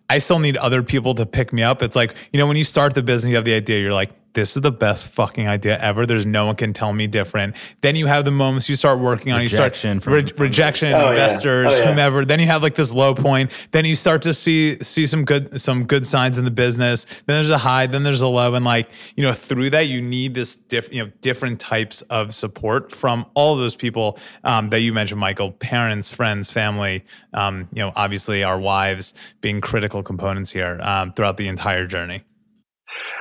i 0.09 0.19
still 0.19 0.39
need 0.39 0.57
other 0.57 0.83
people 0.83 1.15
to 1.15 1.27
pick 1.27 1.53
me 1.53 1.63
up. 1.63 1.83
It's 1.83 1.97
like 1.97 2.15
you 2.33 2.39
know 2.39 2.47
when 2.47 2.57
you 2.57 2.65
start 2.65 2.95
the 2.95 3.03
business 3.03 3.31
you 3.31 3.37
have 3.37 3.45
the 3.45 3.55
idea 3.55 3.81
you're 3.81 3.93
like 3.93 4.11
this 4.33 4.57
is 4.57 4.63
the 4.63 4.71
best 4.71 5.09
fucking 5.09 5.49
idea 5.49 5.79
ever. 5.81 6.07
There's 6.07 6.27
no 6.27 6.47
one 6.47 6.57
can 6.57 6.73
tell 6.73 6.93
me 6.93 7.07
different. 7.07 7.57
Then 7.81 7.97
you 7.97 8.07
have 8.07 8.25
the 8.25 8.31
moments 8.31 8.69
you 8.69 8.77
start 8.77 8.99
working 8.99 9.33
on, 9.33 9.41
rejection 9.41 9.97
you 9.97 10.01
start 10.01 10.15
re- 10.15 10.29
from, 10.29 10.43
rejection, 10.43 10.93
oh, 10.93 11.11
investors, 11.11 11.73
yeah. 11.73 11.79
oh, 11.79 11.79
yeah. 11.79 11.91
whomever. 11.91 12.25
Then 12.25 12.41
you 12.41 12.47
have 12.47 12.63
like 12.63 12.75
this 12.75 12.93
low 12.93 13.15
point. 13.15 13.69
Then 13.73 13.85
you 13.85 13.97
start 13.97 14.23
to 14.23 14.35
see 14.35 14.79
see 14.83 15.07
some 15.07 15.25
good 15.25 15.61
some 15.61 15.85
good 15.85 16.07
signs 16.07 16.39
in 16.39 16.45
the 16.45 16.51
business. 16.51 17.05
Then 17.05 17.37
there's 17.37 17.51
a 17.51 17.59
high. 17.59 17.87
Then 17.87 18.03
there's 18.03 18.23
a 18.23 18.29
low, 18.29 18.55
and 18.55 18.65
like 18.65 18.89
you 19.17 19.25
know 19.25 19.33
through 19.33 19.71
that 19.71 19.89
you 19.89 20.01
need 20.01 20.35
this 20.35 20.55
different 20.55 20.95
you 20.95 21.05
know 21.05 21.13
different 21.21 21.61
types 21.61 22.03
of 22.03 22.35
support 22.35 22.93
from 22.93 23.27
all 23.35 23.55
of 23.55 23.59
those 23.61 23.75
people 23.75 24.19
um, 24.45 24.69
that 24.71 24.81
you 24.81 24.93
mentioned, 24.93 25.21
Michael, 25.21 25.53
parents, 25.53 26.13
friends, 26.13 26.51
family. 26.51 27.05
Um, 27.35 27.69
you 27.73 27.81
know, 27.81 27.93
obviously 27.97 28.45
our 28.45 28.59
wives 28.59 29.15
being 29.41 29.61
critical 29.61 30.03
components 30.03 30.51
here 30.51 30.79
um, 30.83 31.13
throughout 31.13 31.37
the 31.37 31.49
entire 31.49 31.87
journey. 31.87 32.23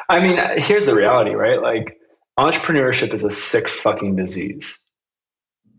I 0.08 0.20
mean, 0.20 0.40
here's 0.58 0.86
the 0.86 0.96
reality, 0.96 1.32
right? 1.32 1.62
Like, 1.62 1.98
entrepreneurship 2.38 3.14
is 3.14 3.24
a 3.24 3.32
sick 3.32 3.68
fucking 3.68 4.16
disease. 4.16 4.80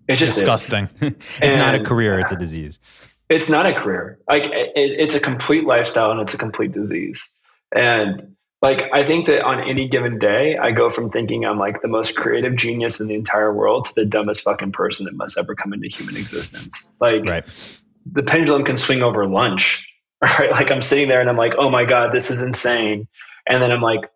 It's 0.08 0.18
just 0.18 0.38
disgusting. 0.38 0.88
it's 1.00 1.40
and, 1.40 1.60
not 1.60 1.76
a 1.76 1.84
career; 1.84 2.18
it's 2.18 2.32
a 2.32 2.36
disease. 2.36 2.80
it's 3.28 3.48
not 3.48 3.66
a 3.66 3.72
career. 3.72 4.18
Like 4.28 4.42
it, 4.42 4.72
it's 4.74 5.14
a 5.14 5.20
complete 5.20 5.64
lifestyle 5.64 6.10
and 6.10 6.20
it's 6.20 6.34
a 6.34 6.38
complete 6.38 6.72
disease. 6.72 7.32
And 7.72 8.34
like 8.60 8.92
I 8.92 9.06
think 9.06 9.26
that 9.26 9.42
on 9.42 9.60
any 9.60 9.88
given 9.88 10.18
day, 10.18 10.58
I 10.58 10.72
go 10.72 10.90
from 10.90 11.10
thinking 11.10 11.46
I'm 11.46 11.58
like 11.58 11.80
the 11.80 11.88
most 11.88 12.16
creative 12.16 12.56
genius 12.56 13.00
in 13.00 13.06
the 13.06 13.14
entire 13.14 13.52
world 13.54 13.84
to 13.86 13.94
the 13.94 14.04
dumbest 14.04 14.42
fucking 14.42 14.72
person 14.72 15.06
that 15.06 15.14
must 15.14 15.38
ever 15.38 15.54
come 15.54 15.72
into 15.72 15.88
human 15.88 16.16
existence. 16.16 16.90
Like 17.00 17.24
right. 17.24 17.82
the 18.04 18.24
pendulum 18.24 18.64
can 18.64 18.76
swing 18.76 19.02
over 19.02 19.26
lunch. 19.26 19.86
Right. 20.22 20.52
Like 20.52 20.70
I'm 20.70 20.82
sitting 20.82 21.08
there 21.08 21.22
and 21.22 21.30
I'm 21.30 21.38
like, 21.38 21.54
oh 21.56 21.70
my 21.70 21.86
God, 21.86 22.12
this 22.12 22.30
is 22.30 22.42
insane. 22.42 23.08
And 23.50 23.62
then 23.62 23.72
I'm 23.72 23.82
like, 23.82 24.10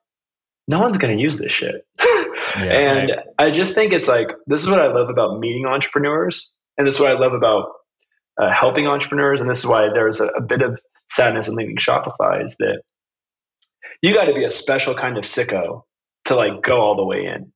no 0.66 0.80
one's 0.80 0.96
gonna 0.96 1.16
use 1.16 1.38
this 1.38 1.52
shit. 1.52 1.86
Yeah, 2.00 2.24
and 2.56 3.10
right. 3.10 3.18
I 3.38 3.50
just 3.50 3.74
think 3.74 3.92
it's 3.92 4.08
like 4.08 4.28
this 4.46 4.62
is 4.62 4.68
what 4.68 4.80
I 4.80 4.92
love 4.92 5.10
about 5.10 5.38
meeting 5.38 5.66
entrepreneurs, 5.66 6.52
and 6.78 6.86
this 6.86 6.94
is 6.94 7.00
what 7.00 7.10
I 7.10 7.18
love 7.18 7.32
about 7.32 7.66
uh, 8.40 8.52
helping 8.52 8.86
entrepreneurs. 8.86 9.40
And 9.40 9.50
this 9.50 9.58
is 9.58 9.66
why 9.66 9.88
there's 9.92 10.20
a, 10.20 10.26
a 10.28 10.40
bit 10.40 10.62
of 10.62 10.80
sadness 11.06 11.48
in 11.48 11.54
leaving 11.54 11.76
Shopify 11.76 12.44
is 12.44 12.56
that 12.58 12.82
you 14.02 14.14
got 14.14 14.24
to 14.24 14.34
be 14.34 14.44
a 14.44 14.50
special 14.50 14.94
kind 14.94 15.18
of 15.18 15.24
sicko 15.24 15.82
to 16.26 16.36
like 16.36 16.62
go 16.62 16.80
all 16.80 16.96
the 16.96 17.04
way 17.04 17.26
in. 17.26 17.52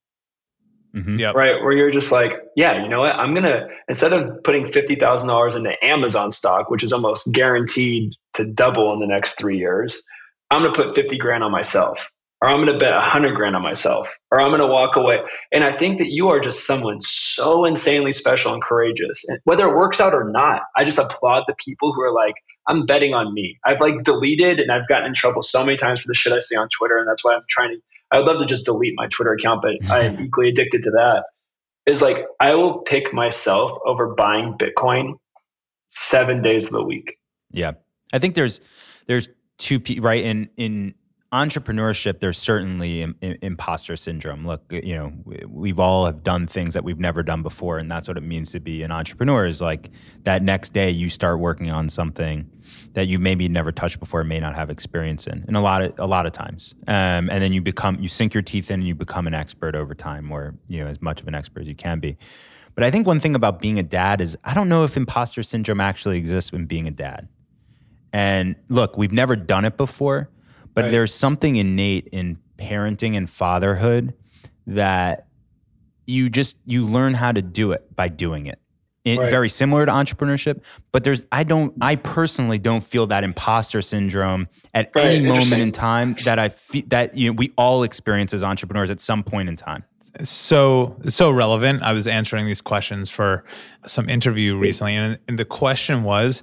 Mm-hmm. 0.97 1.19
Yep. 1.19 1.35
Right. 1.35 1.63
Where 1.63 1.73
you're 1.73 1.91
just 1.91 2.11
like, 2.11 2.33
yeah, 2.57 2.83
you 2.83 2.89
know 2.89 3.01
what? 3.01 3.15
I'm 3.15 3.35
going 3.35 3.45
to, 3.45 3.69
instead 3.89 4.13
of 4.13 4.43
putting 4.43 4.65
$50,000 4.67 5.57
into 5.57 5.85
Amazon 5.85 6.31
stock, 6.31 6.71
which 6.71 6.83
is 6.83 6.93
almost 6.93 7.31
guaranteed 7.31 8.15
to 8.35 8.51
double 8.51 8.93
in 8.95 9.01
the 9.01 9.07
next 9.07 9.39
three 9.39 9.59
years, 9.59 10.03
I'm 10.51 10.63
going 10.63 10.73
to 10.73 10.83
put 10.85 10.95
50 10.95 11.19
grand 11.19 11.45
on 11.45 11.53
myself 11.53 12.11
or 12.41 12.49
I'm 12.49 12.65
going 12.65 12.73
to 12.73 12.79
bet 12.79 12.93
hundred 13.03 13.35
grand 13.35 13.57
on 13.57 13.63
myself, 13.63 14.17
or 14.31 14.41
I'm 14.41 14.51
going 14.51 14.61
to 14.61 14.67
walk 14.67 14.95
away. 14.97 15.19
And 15.51 15.65
I 15.65 15.77
think 15.77 15.99
that 15.99 16.11
you 16.11 16.29
are 16.29 16.39
just 16.39 16.67
someone 16.67 17.01
so 17.01 17.65
insanely 17.65 18.13
special 18.13 18.53
and 18.55 18.63
courageous. 18.63 19.29
And 19.29 19.41
whether 19.45 19.67
it 19.69 19.75
works 19.75 20.01
out 20.01 20.15
or 20.15 20.31
not, 20.31 20.63
I 20.77 20.85
just 20.85 20.99
applaud 20.99 21.45
the 21.49 21.57
people 21.59 21.93
who 21.93 22.03
are 22.03 22.13
like, 22.13 22.37
I'm 22.69 22.87
betting 22.87 23.13
on 23.13 23.35
me. 23.35 23.59
I've 23.65 23.81
like 23.81 24.05
deleted 24.05 24.61
and 24.61 24.71
I've 24.71 24.87
gotten 24.87 25.07
in 25.07 25.15
trouble 25.15 25.43
so 25.43 25.65
many 25.65 25.77
times 25.77 26.03
for 26.03 26.09
the 26.09 26.15
shit 26.15 26.33
I 26.33 26.39
see 26.39 26.57
on 26.57 26.69
Twitter. 26.69 26.99
And 26.99 27.09
that's 27.09 27.25
why 27.25 27.35
I'm 27.35 27.43
trying 27.49 27.71
to, 27.71 27.81
I 28.13 28.19
would 28.19 28.27
love 28.27 28.39
to 28.39 28.47
just 28.47 28.65
delete 28.65 28.95
my 28.97 29.09
Twitter 29.09 29.33
account, 29.33 29.63
but 29.63 29.91
I 29.91 30.05
am 30.05 30.21
equally 30.25 30.51
addicted 30.51 30.83
to 30.83 30.91
that. 30.93 31.25
Is 31.87 32.03
like, 32.03 32.27
I 32.39 32.55
will 32.55 32.81
pick 32.81 33.13
myself 33.13 33.79
over 33.85 34.15
buying 34.15 34.59
Bitcoin 34.59 35.15
seven 35.89 36.43
days 36.43 36.67
of 36.67 36.73
the 36.73 36.85
week. 36.85 37.19
Yeah. 37.51 37.73
I 38.13 38.19
think 38.19 38.35
there's, 38.35 38.61
there's 39.07 39.29
two, 39.59 39.79
people, 39.81 40.05
right? 40.05 40.25
In, 40.25 40.49
in, 40.57 40.95
entrepreneurship 41.33 42.21
there's 42.21 42.39
certainly 42.39 43.03
Im- 43.03 43.17
imposter 43.21 43.97
syndrome. 43.97 44.47
Look 44.47 44.73
you 44.73 44.95
know 44.95 45.13
we've 45.47 45.79
all 45.79 46.07
have 46.07 46.23
done 46.23 46.47
things 46.47 46.73
that 46.75 46.85
we've 46.85 46.99
never 46.99 47.23
done 47.23 47.43
before 47.43 47.79
and 47.79 47.91
that's 47.91 48.09
what 48.09 48.17
it 48.17 48.23
means 48.23 48.53
to 48.53 48.61
be 48.61 48.83
an 48.83 48.91
entrepreneur 48.91 49.45
is 49.45 49.61
like 49.61 49.91
that 50.25 50.43
next 50.43 50.73
day 50.73 50.91
you 50.91 51.11
start 51.11 51.39
working 51.39 51.71
on 51.71 51.91
something 51.91 52.51
that 52.95 53.09
you 53.09 53.19
maybe 53.19 53.47
never 53.49 53.73
touched 53.73 54.01
before 54.01 54.25
may 54.25 54.41
not 54.41 54.55
have 54.55 54.71
experience 54.71 55.27
in 55.27 55.45
and 55.47 55.57
a 55.57 55.61
lot 55.61 55.83
of 55.83 55.99
a 55.99 56.07
lot 56.07 56.25
of 56.25 56.33
times. 56.33 56.75
Um, 56.87 57.29
and 57.29 57.43
then 57.43 57.53
you 57.53 57.61
become 57.61 57.99
you 58.01 58.09
sink 58.09 58.33
your 58.33 58.43
teeth 58.43 58.71
in 58.71 58.81
and 58.81 58.89
you 58.89 58.95
become 58.95 59.27
an 59.27 59.35
expert 59.35 59.77
over 59.77 59.95
time 59.95 60.33
or 60.33 60.55
you 60.67 60.83
know 60.83 60.87
as 60.87 61.03
much 61.03 61.21
of 61.21 61.29
an 61.29 61.35
expert 61.35 61.61
as 61.61 61.69
you 61.69 61.75
can 61.75 62.01
be. 62.01 62.17
But 62.75 62.85
i 62.85 62.91
think 62.91 63.07
one 63.07 63.21
thing 63.21 63.35
about 63.35 63.61
being 63.61 63.79
a 63.79 63.83
dad 63.83 64.23
is 64.23 64.39
i 64.45 64.55
don't 64.55 64.69
know 64.69 64.85
if 64.85 64.97
imposter 64.97 65.43
syndrome 65.43 65.81
actually 65.81 66.17
exists 66.17 66.53
when 66.53 66.65
being 66.65 66.87
a 66.87 66.93
dad 66.93 67.29
and 68.13 68.57
look 68.69 68.97
we've 68.97 69.13
never 69.13 69.37
done 69.37 69.65
it 69.65 69.77
before 69.77 70.31
but 70.75 70.85
right. 70.85 70.91
there's 70.93 71.13
something 71.13 71.57
innate 71.57 72.09
in 72.13 72.39
parenting 72.59 73.17
and 73.17 73.29
fatherhood 73.31 74.15
that 74.67 75.27
you 76.07 76.29
just 76.31 76.57
you 76.65 76.85
learn 76.85 77.15
how 77.15 77.33
to 77.33 77.43
do 77.43 77.73
it 77.73 77.95
by 77.95 78.09
doing 78.09 78.47
it. 78.47 78.59
it 79.05 79.19
right. 79.19 79.31
Very 79.31 79.49
similar 79.49 79.85
to 79.87 79.93
entrepreneurship, 79.93 80.63
but 80.93 81.05
there's 81.05 81.25
I 81.33 81.45
don't 81.45 81.75
I 81.81 81.97
personally 81.97 82.59
don't 82.59 82.83
feel 82.83 83.07
that 83.09 83.25
imposter 83.25 83.83
syndrome 83.83 84.49
at 84.75 84.91
right. 84.95 85.07
any 85.07 85.27
moment 85.27 85.61
in 85.61 85.73
time 85.73 86.17
that 86.25 86.39
I 86.39 86.49
feel 86.49 86.83
that 86.89 87.17
you 87.17 87.31
know 87.31 87.37
we 87.37 87.53
all 87.57 87.83
experience 87.83 88.33
as 88.33 88.43
entrepreneurs 88.43 88.91
at 88.91 89.01
some 89.01 89.23
point 89.23 89.49
in 89.49 89.57
time 89.57 89.85
so 90.25 90.97
so 91.07 91.31
relevant. 91.31 91.83
I 91.83 91.93
was 91.93 92.07
answering 92.07 92.47
these 92.47 92.61
questions 92.61 93.11
for 93.11 93.45
some 93.87 94.09
interview 94.09 94.57
recently, 94.57 94.95
and, 94.95 95.19
and, 95.29 95.39
the 95.39 95.45
question 95.45 96.03
was, 96.03 96.43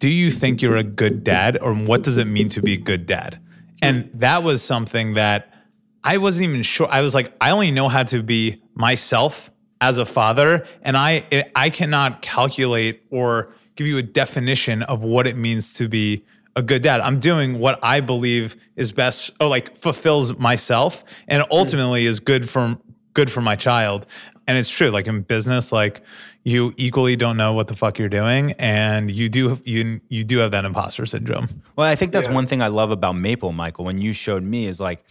"Do 0.00 0.08
you 0.08 0.32
think 0.32 0.60
you're 0.60 0.76
a 0.76 0.82
good 0.82 1.22
dad, 1.22 1.56
or 1.60 1.72
what 1.72 2.02
does 2.02 2.18
it 2.18 2.26
mean 2.26 2.48
to 2.48 2.60
be 2.60 2.74
a 2.74 2.76
good 2.76 3.06
dad?" 3.06 3.38
And 3.80 4.10
that 4.14 4.42
was 4.42 4.62
something 4.62 5.14
that 5.14 5.54
I 6.02 6.18
wasn't 6.18 6.48
even 6.48 6.62
sure. 6.62 6.88
I 6.90 7.00
was 7.02 7.14
like, 7.14 7.32
I 7.40 7.50
only 7.52 7.70
know 7.70 7.88
how 7.88 8.02
to 8.02 8.22
be 8.22 8.62
myself 8.74 9.50
as 9.80 9.98
a 9.98 10.04
father, 10.04 10.66
and 10.82 10.96
I 10.96 11.24
it, 11.30 11.52
I 11.54 11.70
cannot 11.70 12.22
calculate 12.22 13.02
or 13.10 13.54
give 13.76 13.86
you 13.86 13.98
a 13.98 14.02
definition 14.02 14.82
of 14.82 15.02
what 15.02 15.26
it 15.26 15.36
means 15.36 15.72
to 15.74 15.88
be 15.88 16.24
a 16.56 16.62
good 16.62 16.82
dad. 16.82 17.00
I'm 17.00 17.20
doing 17.20 17.58
what 17.58 17.78
I 17.82 18.00
believe 18.00 18.56
is 18.76 18.92
best 18.92 19.30
or 19.40 19.48
like 19.48 19.76
fulfills 19.76 20.38
myself 20.38 21.04
and 21.28 21.44
ultimately 21.50 22.04
is 22.04 22.20
good 22.20 22.48
for 22.48 22.78
good 23.14 23.30
for 23.30 23.40
my 23.40 23.56
child. 23.56 24.06
And 24.46 24.58
it's 24.58 24.70
true 24.70 24.90
like 24.90 25.06
in 25.06 25.22
business 25.22 25.72
like 25.72 26.02
you 26.44 26.72
equally 26.76 27.16
don't 27.16 27.36
know 27.36 27.52
what 27.52 27.68
the 27.68 27.76
fuck 27.76 27.98
you're 27.98 28.08
doing 28.08 28.52
and 28.52 29.10
you 29.10 29.28
do 29.28 29.60
you 29.64 30.00
you 30.08 30.24
do 30.24 30.38
have 30.38 30.52
that 30.52 30.64
imposter 30.64 31.06
syndrome. 31.06 31.62
Well, 31.76 31.86
I 31.86 31.96
think 31.96 32.12
that's 32.12 32.28
yeah. 32.28 32.34
one 32.34 32.46
thing 32.46 32.62
I 32.62 32.68
love 32.68 32.90
about 32.90 33.16
Maple, 33.16 33.52
Michael, 33.52 33.84
when 33.84 34.00
you 34.00 34.12
showed 34.12 34.42
me 34.42 34.66
is 34.66 34.80
like 34.80 35.04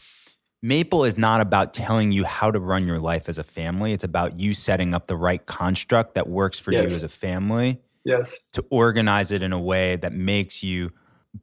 Maple 0.62 1.06
is 1.06 1.18
not 1.18 1.39
about 1.39 1.74
telling 1.74 2.12
you 2.12 2.26
how 2.26 2.52
to 2.52 2.60
run 2.60 2.86
your 2.86 3.00
life 3.00 3.30
as 3.30 3.38
a 3.38 3.44
family. 3.44 3.94
It's 3.94 4.04
about 4.04 4.39
you 4.39 4.54
setting 4.54 4.94
up 4.94 5.08
the 5.08 5.15
right 5.15 5.46
construct 5.46 6.15
that 6.15 6.28
works 6.28 6.60
for 6.60 6.72
yes. 6.72 6.89
you 6.89 6.96
as 6.96 7.04
a 7.04 7.10
family. 7.10 7.80
Yes. 8.04 8.46
To 8.54 8.65
organize 8.70 9.32
it 9.32 9.42
in 9.42 9.54
a 9.54 9.60
way 9.60 9.96
that 9.98 10.13
makes 10.13 10.63
you 10.63 10.92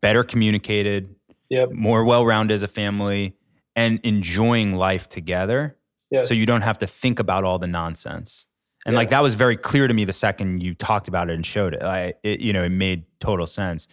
better 0.01 0.25
communicated, 0.25 1.15
yep. 1.49 1.71
more 1.71 2.05
well-rounded 2.05 2.53
as 2.53 2.63
a 2.63 2.69
family 2.69 3.37
and 3.75 4.01
enjoying 4.03 4.75
life 4.75 5.09
together. 5.09 5.77
Yes. 6.11 6.29
So 6.29 6.35
you 6.35 6.45
don't 6.45 6.63
have 6.63 6.79
to 6.79 6.87
think 6.87 7.19
about 7.19 7.45
all 7.45 7.59
the 7.59 7.67
nonsense. 7.67 8.47
And 8.87 8.95
yes. 8.95 9.01
like 9.01 9.11
that 9.11 9.23
was 9.23 9.35
very 9.35 9.57
clear 9.57 9.89
to 9.89 9.93
me 9.93 10.05
the 10.05 10.13
second 10.13 10.63
you 10.63 10.73
talked 10.73 11.09
about 11.09 11.29
it 11.29 11.35
and 11.35 11.45
showed 11.45 11.75
it. 11.75 11.83
I, 11.83 12.15
it 12.23 12.39
you 12.39 12.53
know, 12.53 12.63
it 12.63 12.71
made 12.71 13.05
total 13.19 13.47
sense. 13.47 13.89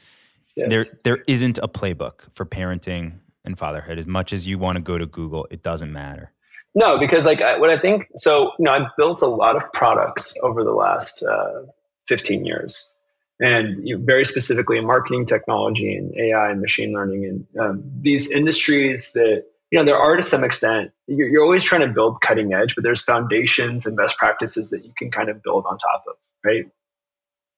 Yes. 0.56 0.70
There, 0.70 0.86
there 1.04 1.24
isn't 1.28 1.58
a 1.58 1.68
playbook 1.68 2.32
for 2.32 2.46
parenting 2.46 3.14
and 3.44 3.58
fatherhood. 3.58 3.98
As 3.98 4.06
much 4.06 4.32
as 4.32 4.48
you 4.48 4.60
want 4.60 4.76
to 4.76 4.84
go 4.84 5.00
to 5.00 5.08
Google, 5.08 5.48
it 5.50 5.64
doesn't 5.64 5.92
matter. 5.92 6.32
No, 6.76 7.00
because 7.00 7.26
like 7.26 7.42
I, 7.42 7.58
what 7.58 7.72
I 7.72 7.78
think. 7.78 8.08
So 8.16 8.52
you 8.60 8.66
know, 8.66 8.72
I've 8.72 8.96
built 8.96 9.24
a 9.24 9.28
lot 9.28 9.56
of 9.56 9.74
products 9.74 10.36
over 10.44 10.64
the 10.64 10.72
last 10.72 11.24
uh, 11.24 11.64
15 12.08 12.46
years, 12.46 12.94
and 13.40 13.88
you 13.88 13.98
know, 13.98 14.06
very 14.06 14.26
specifically 14.26 14.78
in 14.78 14.86
marketing 14.86 15.26
technology 15.26 15.96
and 15.96 16.16
AI 16.16 16.52
and 16.52 16.62
machine 16.62 16.94
learning 16.94 17.26
and 17.26 17.60
um, 17.60 17.84
these 18.02 18.32
industries 18.32 19.14
that 19.14 19.46
you 19.74 19.80
know, 19.80 19.86
there 19.86 19.98
are 19.98 20.16
to 20.16 20.22
some 20.22 20.44
extent, 20.44 20.92
you're, 21.08 21.28
you're 21.28 21.44
always 21.44 21.64
trying 21.64 21.82
to 21.82 21.88
build 21.88 22.22
cutting 22.22 22.54
edge, 22.54 22.76
but 22.76 22.84
there's 22.84 23.02
foundations 23.02 23.88
and 23.88 23.98
best 23.98 24.20
practices 24.20 24.70
that 24.70 24.86
you 24.86 24.94
can 24.96 25.10
kind 25.10 25.30
of 25.30 25.42
build 25.42 25.66
on 25.66 25.80
top 25.80 26.04
of, 26.08 26.14
right? 26.46 26.66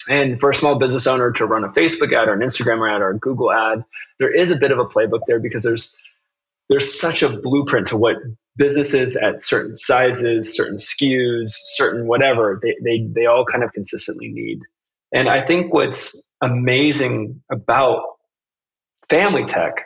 And 0.10 0.39
for 0.39 0.49
a 0.49 0.56
small 0.56 0.80
business 0.80 1.08
owner 1.08 1.34
to 1.34 1.45
run 1.45 1.65
a 1.65 1.67
Facebook 1.67 2.13
ad 2.13 2.30
or 2.30 2.34
an 2.34 2.39
Instagram 2.39 2.89
ad 2.89 3.01
or 3.01 3.10
a 3.10 3.19
Google 3.19 3.51
ad, 3.51 3.84
there 4.17 4.34
is 4.34 4.51
a 4.51 4.56
bit 4.56 4.71
of 4.71 4.80
a 4.80 4.86
playbook 4.86 5.25
there 5.28 5.41
because 5.41 5.63
there's 5.63 6.01
there's 6.69 6.97
such 6.97 7.21
a 7.21 7.28
blueprint 7.28 7.88
to 7.88 7.97
what 7.97 8.15
businesses 8.56 9.17
at 9.17 9.41
certain 9.41 9.75
sizes, 9.75 10.56
certain 10.56 10.78
SKUs, 10.78 11.49
certain 11.49 12.08
whatever, 12.08 12.62
they, 12.63 12.78
they, 12.82 13.06
they 13.08 13.25
all 13.25 13.43
kind 13.43 13.63
of 13.63 13.73
consistently 13.73 14.30
need. 14.30 14.62
And 15.13 15.28
I 15.28 15.45
think 15.45 15.73
what's 15.73 16.25
amazing 16.41 17.43
about 17.51 18.04
family 19.10 19.43
tech 19.43 19.86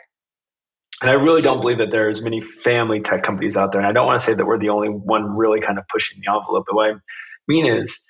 and 1.00 1.10
I 1.10 1.14
really 1.14 1.42
don't 1.42 1.60
believe 1.60 1.78
that 1.78 1.90
there's 1.90 2.22
many 2.22 2.40
family 2.40 3.00
tech 3.00 3.22
companies 3.22 3.56
out 3.56 3.72
there. 3.72 3.80
And 3.80 3.88
I 3.88 3.92
don't 3.92 4.06
want 4.06 4.20
to 4.20 4.24
say 4.24 4.34
that 4.34 4.44
we're 4.44 4.58
the 4.58 4.68
only 4.68 4.88
one 4.88 5.36
really 5.36 5.60
kind 5.60 5.78
of 5.78 5.88
pushing 5.88 6.20
the 6.22 6.32
envelope. 6.32 6.64
But 6.68 6.76
what 6.76 6.90
I 6.90 6.98
mean 7.48 7.66
is 7.66 8.04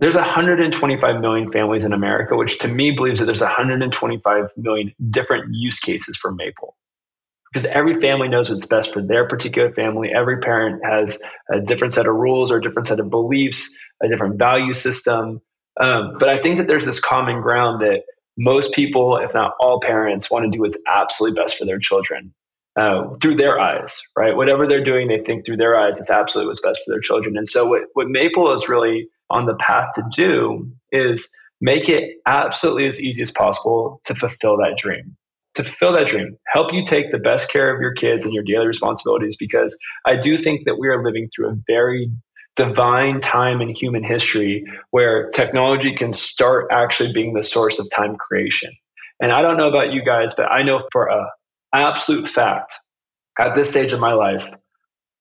there's 0.00 0.16
125 0.16 1.20
million 1.20 1.52
families 1.52 1.84
in 1.84 1.92
America, 1.92 2.36
which 2.36 2.58
to 2.60 2.68
me 2.68 2.90
believes 2.90 3.20
that 3.20 3.26
there's 3.26 3.40
125 3.40 4.50
million 4.56 4.92
different 5.10 5.54
use 5.54 5.78
cases 5.78 6.16
for 6.16 6.32
Maple. 6.32 6.76
Because 7.52 7.64
every 7.66 8.00
family 8.00 8.28
knows 8.28 8.50
what's 8.50 8.66
best 8.66 8.92
for 8.92 9.00
their 9.00 9.28
particular 9.28 9.72
family. 9.72 10.12
Every 10.12 10.40
parent 10.40 10.84
has 10.84 11.22
a 11.50 11.60
different 11.60 11.92
set 11.92 12.06
of 12.06 12.16
rules 12.16 12.50
or 12.50 12.56
a 12.56 12.62
different 12.62 12.88
set 12.88 12.98
of 12.98 13.08
beliefs, 13.08 13.78
a 14.02 14.08
different 14.08 14.38
value 14.38 14.72
system. 14.72 15.40
Um, 15.80 16.16
but 16.18 16.28
I 16.28 16.42
think 16.42 16.58
that 16.58 16.66
there's 16.66 16.84
this 16.84 17.00
common 17.00 17.40
ground 17.40 17.80
that 17.82 18.02
most 18.36 18.72
people, 18.74 19.16
if 19.18 19.34
not 19.34 19.52
all 19.60 19.80
parents, 19.80 20.30
want 20.30 20.44
to 20.44 20.50
do 20.50 20.60
what's 20.60 20.80
absolutely 20.88 21.40
best 21.40 21.56
for 21.56 21.64
their 21.64 21.78
children 21.78 22.34
uh, 22.76 23.14
through 23.22 23.36
their 23.36 23.58
eyes, 23.58 24.02
right? 24.16 24.36
Whatever 24.36 24.66
they're 24.66 24.84
doing, 24.84 25.08
they 25.08 25.20
think 25.20 25.46
through 25.46 25.56
their 25.56 25.78
eyes, 25.78 25.98
it's 25.98 26.10
absolutely 26.10 26.48
what's 26.48 26.60
best 26.60 26.80
for 26.84 26.92
their 26.92 27.00
children. 27.00 27.36
And 27.36 27.48
so, 27.48 27.66
what, 27.66 27.82
what 27.94 28.08
Maple 28.08 28.52
is 28.52 28.68
really 28.68 29.08
on 29.30 29.46
the 29.46 29.54
path 29.54 29.94
to 29.94 30.02
do 30.14 30.70
is 30.92 31.30
make 31.60 31.88
it 31.88 32.16
absolutely 32.26 32.86
as 32.86 33.00
easy 33.00 33.22
as 33.22 33.30
possible 33.30 34.00
to 34.04 34.14
fulfill 34.14 34.58
that 34.58 34.76
dream. 34.76 35.16
To 35.54 35.64
fulfill 35.64 35.92
that 35.92 36.06
dream, 36.06 36.36
help 36.46 36.74
you 36.74 36.84
take 36.84 37.10
the 37.10 37.18
best 37.18 37.50
care 37.50 37.74
of 37.74 37.80
your 37.80 37.94
kids 37.94 38.26
and 38.26 38.34
your 38.34 38.44
daily 38.44 38.66
responsibilities 38.66 39.38
because 39.38 39.74
I 40.04 40.16
do 40.16 40.36
think 40.36 40.66
that 40.66 40.76
we 40.78 40.88
are 40.88 41.02
living 41.02 41.30
through 41.34 41.48
a 41.48 41.56
very 41.66 42.10
divine 42.56 43.20
time 43.20 43.60
in 43.60 43.68
human 43.68 44.02
history 44.02 44.64
where 44.90 45.28
technology 45.28 45.94
can 45.94 46.12
start 46.12 46.68
actually 46.72 47.12
being 47.12 47.34
the 47.34 47.42
source 47.42 47.78
of 47.78 47.86
time 47.94 48.16
creation. 48.16 48.72
And 49.20 49.30
I 49.30 49.42
don't 49.42 49.56
know 49.56 49.68
about 49.68 49.92
you 49.92 50.02
guys, 50.04 50.34
but 50.34 50.50
I 50.50 50.62
know 50.62 50.86
for 50.90 51.06
a 51.06 51.30
absolute 51.72 52.26
fact 52.26 52.74
at 53.38 53.54
this 53.54 53.70
stage 53.70 53.92
of 53.92 54.00
my 54.00 54.14
life, 54.14 54.50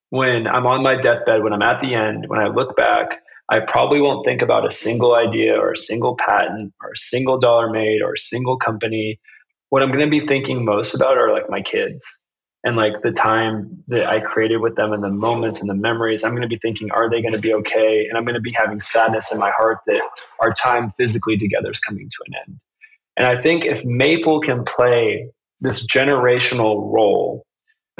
when 0.10 0.48
I'm 0.48 0.66
on 0.66 0.82
my 0.82 0.96
deathbed, 0.96 1.44
when 1.44 1.54
I'm 1.54 1.62
at 1.62 1.82
the 1.82 1.94
end, 1.94 2.26
when 2.28 2.40
I 2.40 2.48
look 2.48 2.76
back, 2.76 3.20
I 3.50 3.60
probably 3.60 4.02
won't 4.02 4.26
think 4.26 4.42
about 4.42 4.66
a 4.66 4.72
single 4.72 5.14
idea 5.14 5.58
or 5.58 5.74
a 5.74 5.78
single 5.78 6.16
patent 6.16 6.74
or 6.82 6.92
a 6.92 6.98
single 6.98 7.38
dollar 7.38 7.70
made 7.70 8.02
or 8.02 8.14
a 8.14 8.18
single 8.18 8.58
company. 8.58 9.20
What 9.70 9.84
I'm 9.84 9.92
going 9.92 10.10
to 10.10 10.20
be 10.20 10.26
thinking 10.26 10.64
most 10.64 10.96
about 10.96 11.18
are 11.18 11.34
like 11.34 11.50
my 11.50 11.62
kids 11.62 12.20
and 12.66 12.76
like 12.76 13.04
the 13.04 13.12
time 13.12 13.84
that 13.90 14.08
I 14.08 14.20
created 14.20 14.58
with 14.58 14.76
them 14.76 14.92
and 14.92 15.04
the 15.04 15.10
moments 15.10 15.62
and 15.62 15.70
the 15.70 15.76
memories, 15.76 16.24
I'm 16.24 16.32
going 16.32 16.42
to 16.42 16.48
be 16.48 16.58
thinking, 16.58 16.92
are 16.92 17.12
they 17.12 17.22
going 17.22 17.36
to 17.36 17.40
be 17.40 17.54
okay? 17.54 18.08
And 18.10 18.18
I'm 18.18 18.26
going 18.26 18.34
to 18.34 18.42
be 18.42 18.52
having 18.52 18.80
sadness 18.80 19.32
in 19.32 19.40
my 19.40 19.52
heart 19.52 19.78
that 19.86 20.02
our 20.40 20.52
time 20.52 20.90
physically 20.90 21.38
together 21.38 21.70
is 21.70 21.80
coming 21.80 22.10
to 22.10 22.18
an 22.26 22.34
end. 22.48 22.60
And 23.18 23.28
I 23.28 23.40
think 23.40 23.66
if 23.66 23.86
Maple 23.86 24.42
can 24.42 24.66
play 24.66 25.30
this 25.62 25.86
generational 25.86 26.92
role, 26.92 27.46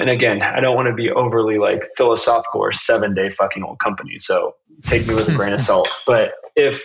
and 0.00 0.10
again, 0.10 0.42
I 0.42 0.58
don't 0.58 0.74
want 0.74 0.88
to 0.88 0.94
be 0.94 1.12
overly 1.12 1.58
like 1.58 1.84
philosophical 1.96 2.60
or 2.60 2.72
seven 2.72 3.14
day 3.14 3.30
fucking 3.30 3.62
old 3.62 3.78
company. 3.78 4.18
So 4.18 4.54
take 4.82 5.06
me 5.06 5.14
with 5.14 5.28
a 5.28 5.32
grain 5.32 5.52
of 5.52 5.60
salt. 5.60 5.88
But 6.08 6.34
if 6.56 6.84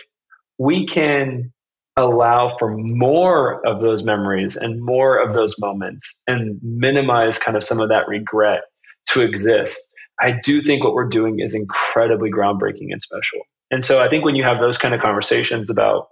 we 0.56 0.86
can 0.86 1.52
allow 1.96 2.48
for 2.48 2.76
more 2.76 3.64
of 3.66 3.80
those 3.80 4.02
memories 4.02 4.56
and 4.56 4.82
more 4.82 5.18
of 5.18 5.34
those 5.34 5.58
moments 5.58 6.22
and 6.26 6.58
minimize 6.62 7.38
kind 7.38 7.56
of 7.56 7.62
some 7.62 7.80
of 7.80 7.90
that 7.90 8.08
regret 8.08 8.62
to 9.10 9.22
exist. 9.22 9.92
I 10.20 10.32
do 10.42 10.60
think 10.60 10.84
what 10.84 10.94
we're 10.94 11.08
doing 11.08 11.40
is 11.40 11.54
incredibly 11.54 12.30
groundbreaking 12.30 12.88
and 12.90 13.00
special. 13.00 13.40
And 13.70 13.84
so 13.84 14.00
I 14.00 14.08
think 14.08 14.24
when 14.24 14.36
you 14.36 14.44
have 14.44 14.58
those 14.58 14.78
kind 14.78 14.94
of 14.94 15.00
conversations 15.00 15.70
about 15.70 16.08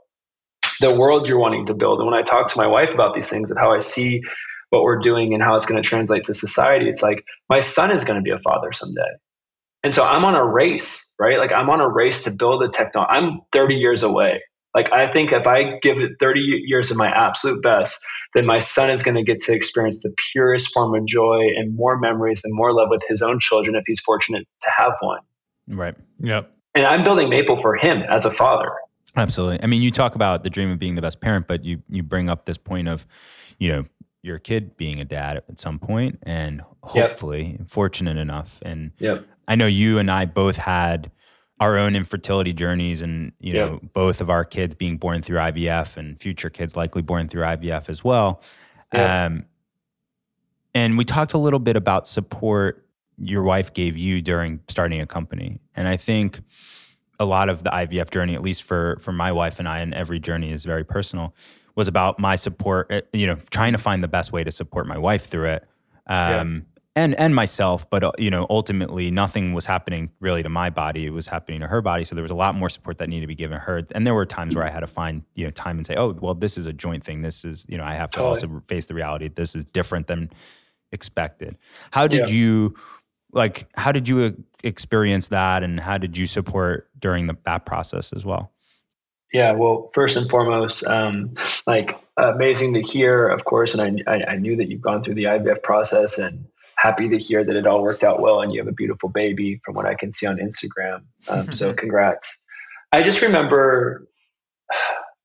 the 0.80 0.94
world 0.94 1.28
you're 1.28 1.38
wanting 1.38 1.66
to 1.66 1.74
build, 1.74 2.00
and 2.00 2.10
when 2.10 2.18
I 2.18 2.22
talk 2.22 2.48
to 2.48 2.58
my 2.58 2.66
wife 2.66 2.92
about 2.92 3.14
these 3.14 3.28
things 3.28 3.50
of 3.50 3.56
how 3.56 3.72
I 3.72 3.78
see 3.78 4.22
what 4.70 4.82
we're 4.82 5.00
doing 5.00 5.34
and 5.34 5.42
how 5.42 5.56
it's 5.56 5.66
going 5.66 5.82
to 5.82 5.86
translate 5.86 6.24
to 6.24 6.34
society, 6.34 6.88
it's 6.88 7.02
like 7.02 7.24
my 7.48 7.60
son 7.60 7.90
is 7.90 8.04
going 8.04 8.18
to 8.18 8.22
be 8.22 8.30
a 8.30 8.38
father 8.38 8.72
someday. 8.72 9.00
And 9.82 9.94
so 9.94 10.04
I'm 10.04 10.24
on 10.24 10.34
a 10.34 10.44
race, 10.44 11.14
right? 11.18 11.38
Like 11.38 11.52
I'm 11.52 11.70
on 11.70 11.80
a 11.80 11.88
race 11.88 12.24
to 12.24 12.30
build 12.30 12.62
a 12.62 12.68
technology. 12.68 13.10
I'm 13.10 13.40
30 13.52 13.76
years 13.76 14.02
away 14.02 14.40
like 14.74 14.92
I 14.92 15.08
think 15.08 15.32
if 15.32 15.46
I 15.46 15.78
give 15.80 15.98
it 15.98 16.12
30 16.20 16.40
years 16.40 16.90
of 16.90 16.96
my 16.96 17.08
absolute 17.08 17.62
best, 17.62 18.00
then 18.34 18.46
my 18.46 18.58
son 18.58 18.90
is 18.90 19.02
going 19.02 19.16
to 19.16 19.24
get 19.24 19.40
to 19.40 19.54
experience 19.54 20.02
the 20.02 20.14
purest 20.32 20.72
form 20.72 20.94
of 20.94 21.06
joy 21.06 21.48
and 21.56 21.74
more 21.74 21.98
memories 21.98 22.42
and 22.44 22.54
more 22.54 22.72
love 22.72 22.88
with 22.90 23.02
his 23.08 23.22
own 23.22 23.40
children 23.40 23.74
if 23.74 23.84
he's 23.86 24.00
fortunate 24.00 24.46
to 24.60 24.70
have 24.76 24.92
one. 25.00 25.20
Right. 25.68 25.94
Yep. 26.20 26.52
And 26.74 26.86
I'm 26.86 27.02
building 27.02 27.28
Maple 27.28 27.56
for 27.56 27.74
him 27.76 28.02
as 28.08 28.24
a 28.24 28.30
father. 28.30 28.70
Absolutely. 29.16 29.60
I 29.62 29.66
mean, 29.66 29.82
you 29.82 29.90
talk 29.90 30.14
about 30.14 30.44
the 30.44 30.50
dream 30.50 30.70
of 30.70 30.78
being 30.78 30.94
the 30.94 31.02
best 31.02 31.20
parent, 31.20 31.48
but 31.48 31.64
you 31.64 31.82
you 31.88 32.04
bring 32.04 32.28
up 32.28 32.46
this 32.46 32.58
point 32.58 32.86
of, 32.86 33.06
you 33.58 33.68
know, 33.68 33.84
your 34.22 34.38
kid 34.38 34.76
being 34.76 35.00
a 35.00 35.04
dad 35.04 35.42
at 35.48 35.58
some 35.58 35.78
point 35.78 36.18
and 36.22 36.62
hopefully 36.82 37.56
yep. 37.58 37.70
fortunate 37.70 38.18
enough 38.18 38.60
and 38.62 38.92
yep. 38.98 39.26
I 39.48 39.54
know 39.54 39.66
you 39.66 39.98
and 39.98 40.10
I 40.10 40.26
both 40.26 40.58
had 40.58 41.10
our 41.60 41.76
own 41.76 41.94
infertility 41.94 42.52
journeys 42.52 43.02
and 43.02 43.32
you 43.38 43.52
know 43.52 43.80
both 43.92 44.20
of 44.20 44.30
our 44.30 44.44
kids 44.44 44.74
being 44.74 44.96
born 44.96 45.22
through 45.22 45.38
IVF 45.38 45.96
and 45.96 46.18
future 46.18 46.50
kids 46.50 46.74
likely 46.74 47.02
born 47.02 47.28
through 47.28 47.42
IVF 47.42 47.88
as 47.88 48.02
well. 48.02 48.42
Um, 49.26 49.44
and 50.74 50.98
we 50.98 51.04
talked 51.04 51.34
a 51.34 51.38
little 51.38 51.58
bit 51.58 51.76
about 51.76 52.08
support 52.08 52.86
your 53.18 53.42
wife 53.42 53.72
gave 53.74 53.96
you 53.96 54.22
during 54.22 54.60
starting 54.68 55.00
a 55.00 55.06
company. 55.06 55.60
And 55.76 55.86
I 55.86 55.96
think 55.96 56.40
a 57.18 57.26
lot 57.26 57.50
of 57.50 57.62
the 57.62 57.70
IVF 57.70 58.10
journey, 58.10 58.34
at 58.34 58.40
least 58.42 58.62
for 58.62 58.96
for 59.00 59.12
my 59.12 59.30
wife 59.30 59.58
and 59.58 59.68
I, 59.68 59.80
and 59.80 59.92
every 59.92 60.18
journey 60.18 60.50
is 60.50 60.64
very 60.64 60.84
personal, 60.84 61.34
was 61.76 61.86
about 61.86 62.18
my 62.18 62.34
support. 62.34 62.86
Eh, 62.90 63.02
you 63.12 63.26
know, 63.26 63.36
trying 63.50 63.72
to 63.72 63.78
find 63.78 64.02
the 64.02 64.08
best 64.08 64.32
way 64.32 64.42
to 64.42 64.50
support 64.50 64.86
my 64.86 64.96
wife 64.96 65.26
through 65.26 65.50
it. 65.50 65.68
Um, 66.06 66.66
and 67.00 67.18
and 67.18 67.34
myself 67.34 67.88
but 67.88 68.04
uh, 68.04 68.12
you 68.18 68.30
know 68.30 68.46
ultimately 68.50 69.10
nothing 69.10 69.54
was 69.54 69.64
happening 69.64 70.10
really 70.20 70.42
to 70.42 70.48
my 70.48 70.70
body. 70.70 71.06
It 71.06 71.10
was 71.10 71.26
happening 71.26 71.60
to 71.60 71.66
her 71.66 71.80
body. 71.80 72.04
So 72.04 72.14
there 72.14 72.22
was 72.22 72.30
a 72.30 72.36
lot 72.36 72.54
more 72.54 72.68
support 72.68 72.98
that 72.98 73.08
needed 73.08 73.22
to 73.22 73.26
be 73.26 73.34
given 73.34 73.58
her. 73.58 73.82
And 73.94 74.06
there 74.06 74.14
were 74.14 74.26
times 74.26 74.54
where 74.54 74.64
i 74.64 74.70
had 74.70 74.80
to 74.80 74.86
find 74.86 75.22
you 75.34 75.44
know 75.44 75.50
time 75.50 75.78
and 75.78 75.86
say 75.86 75.96
oh 75.96 76.12
well 76.20 76.34
this 76.34 76.58
is 76.58 76.66
a 76.66 76.72
joint 76.72 77.02
thing. 77.02 77.22
This 77.22 77.44
is 77.44 77.66
you 77.68 77.78
know 77.78 77.84
i 77.84 77.94
have 77.94 78.10
to 78.10 78.18
totally. 78.18 78.28
also 78.28 78.62
face 78.66 78.86
the 78.86 78.94
reality. 78.94 79.28
This 79.28 79.56
is 79.56 79.64
different 79.64 80.06
than 80.06 80.30
expected. 80.92 81.56
How 81.90 82.06
did 82.06 82.28
yeah. 82.28 82.34
you 82.34 82.74
like 83.32 83.68
how 83.74 83.92
did 83.92 84.08
you 84.08 84.22
uh, 84.22 84.30
experience 84.62 85.28
that? 85.28 85.62
And 85.62 85.80
how 85.80 85.98
did 85.98 86.16
you 86.16 86.26
support 86.26 86.88
during 86.98 87.26
the, 87.26 87.36
that 87.44 87.64
process 87.64 88.12
as 88.12 88.24
well? 88.24 88.52
Yeah 89.32 89.52
well 89.52 89.90
first 89.94 90.16
and 90.16 90.28
foremost 90.28 90.84
um, 90.84 91.34
like 91.66 91.98
amazing 92.16 92.74
to 92.74 92.82
hear 92.82 93.28
of 93.28 93.44
course. 93.44 93.74
And 93.74 94.02
I, 94.06 94.12
I, 94.12 94.24
I 94.32 94.36
knew 94.36 94.56
that 94.56 94.68
you've 94.68 94.82
gone 94.82 95.02
through 95.02 95.14
the 95.14 95.24
ivf 95.24 95.62
process 95.62 96.18
and 96.18 96.46
happy 96.80 97.10
to 97.10 97.18
hear 97.18 97.44
that 97.44 97.56
it 97.56 97.66
all 97.66 97.82
worked 97.82 98.04
out 98.04 98.20
well 98.20 98.40
and 98.40 98.52
you 98.52 98.60
have 98.60 98.68
a 98.68 98.72
beautiful 98.72 99.08
baby 99.08 99.60
from 99.64 99.74
what 99.74 99.84
I 99.84 99.94
can 99.94 100.10
see 100.10 100.26
on 100.26 100.38
Instagram. 100.38 101.02
Um, 101.28 101.52
so 101.52 101.74
congrats. 101.74 102.42
I 102.90 103.02
just 103.02 103.20
remember 103.20 104.08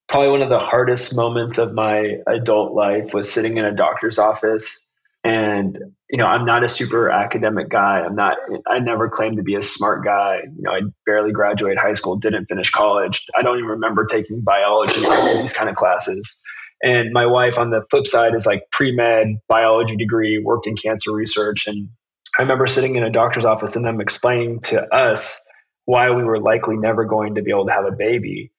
probably 0.07 0.29
one 0.29 0.41
of 0.41 0.49
the 0.49 0.59
hardest 0.59 1.15
moments 1.15 1.57
of 1.57 1.73
my 1.73 2.17
adult 2.27 2.73
life 2.73 3.13
was 3.13 3.31
sitting 3.31 3.57
in 3.57 3.65
a 3.65 3.73
doctor's 3.73 4.19
office 4.19 4.91
and 5.23 5.79
you 6.09 6.19
know 6.19 6.27
i'm 6.27 6.45
not 6.45 6.63
a 6.63 6.67
super 6.67 7.09
academic 7.09 7.69
guy. 7.69 8.01
I'm 8.01 8.15
not 8.15 8.37
i 8.67 8.77
never 8.79 9.09
claimed 9.09 9.37
to 9.37 9.43
be 9.43 9.55
a 9.55 9.61
smart 9.61 10.03
guy. 10.05 10.41
You 10.43 10.61
know 10.61 10.71
i 10.71 10.81
barely 11.05 11.31
graduated 11.31 11.79
high 11.79 11.93
school 11.93 12.17
didn't 12.17 12.45
finish 12.45 12.69
college. 12.69 13.25
I 13.35 13.41
don't 13.41 13.57
even 13.57 13.69
remember 13.69 14.05
taking 14.05 14.41
biology 14.41 15.03
or 15.05 15.33
these 15.33 15.53
kind 15.53 15.69
of 15.69 15.75
classes 15.75 16.39
and 16.83 17.11
my 17.11 17.25
wife 17.25 17.57
on 17.57 17.69
the 17.69 17.81
flip 17.89 18.07
side 18.07 18.35
is 18.35 18.45
like 18.45 18.63
pre 18.71 18.91
med 18.91 19.37
biology 19.47 19.95
degree, 19.95 20.41
worked 20.43 20.67
in 20.67 20.75
cancer 20.75 21.11
research. 21.11 21.67
And 21.67 21.89
I 22.37 22.41
remember 22.41 22.67
sitting 22.67 22.95
in 22.95 23.03
a 23.03 23.11
doctor's 23.11 23.45
office 23.45 23.75
and 23.75 23.85
them 23.85 24.01
explaining 24.01 24.59
to 24.61 24.81
us 24.93 25.45
why 25.85 26.11
we 26.11 26.23
were 26.23 26.39
likely 26.39 26.77
never 26.77 27.05
going 27.05 27.35
to 27.35 27.41
be 27.41 27.51
able 27.51 27.67
to 27.67 27.71
have 27.71 27.85
a 27.85 27.91
baby. 27.91 28.51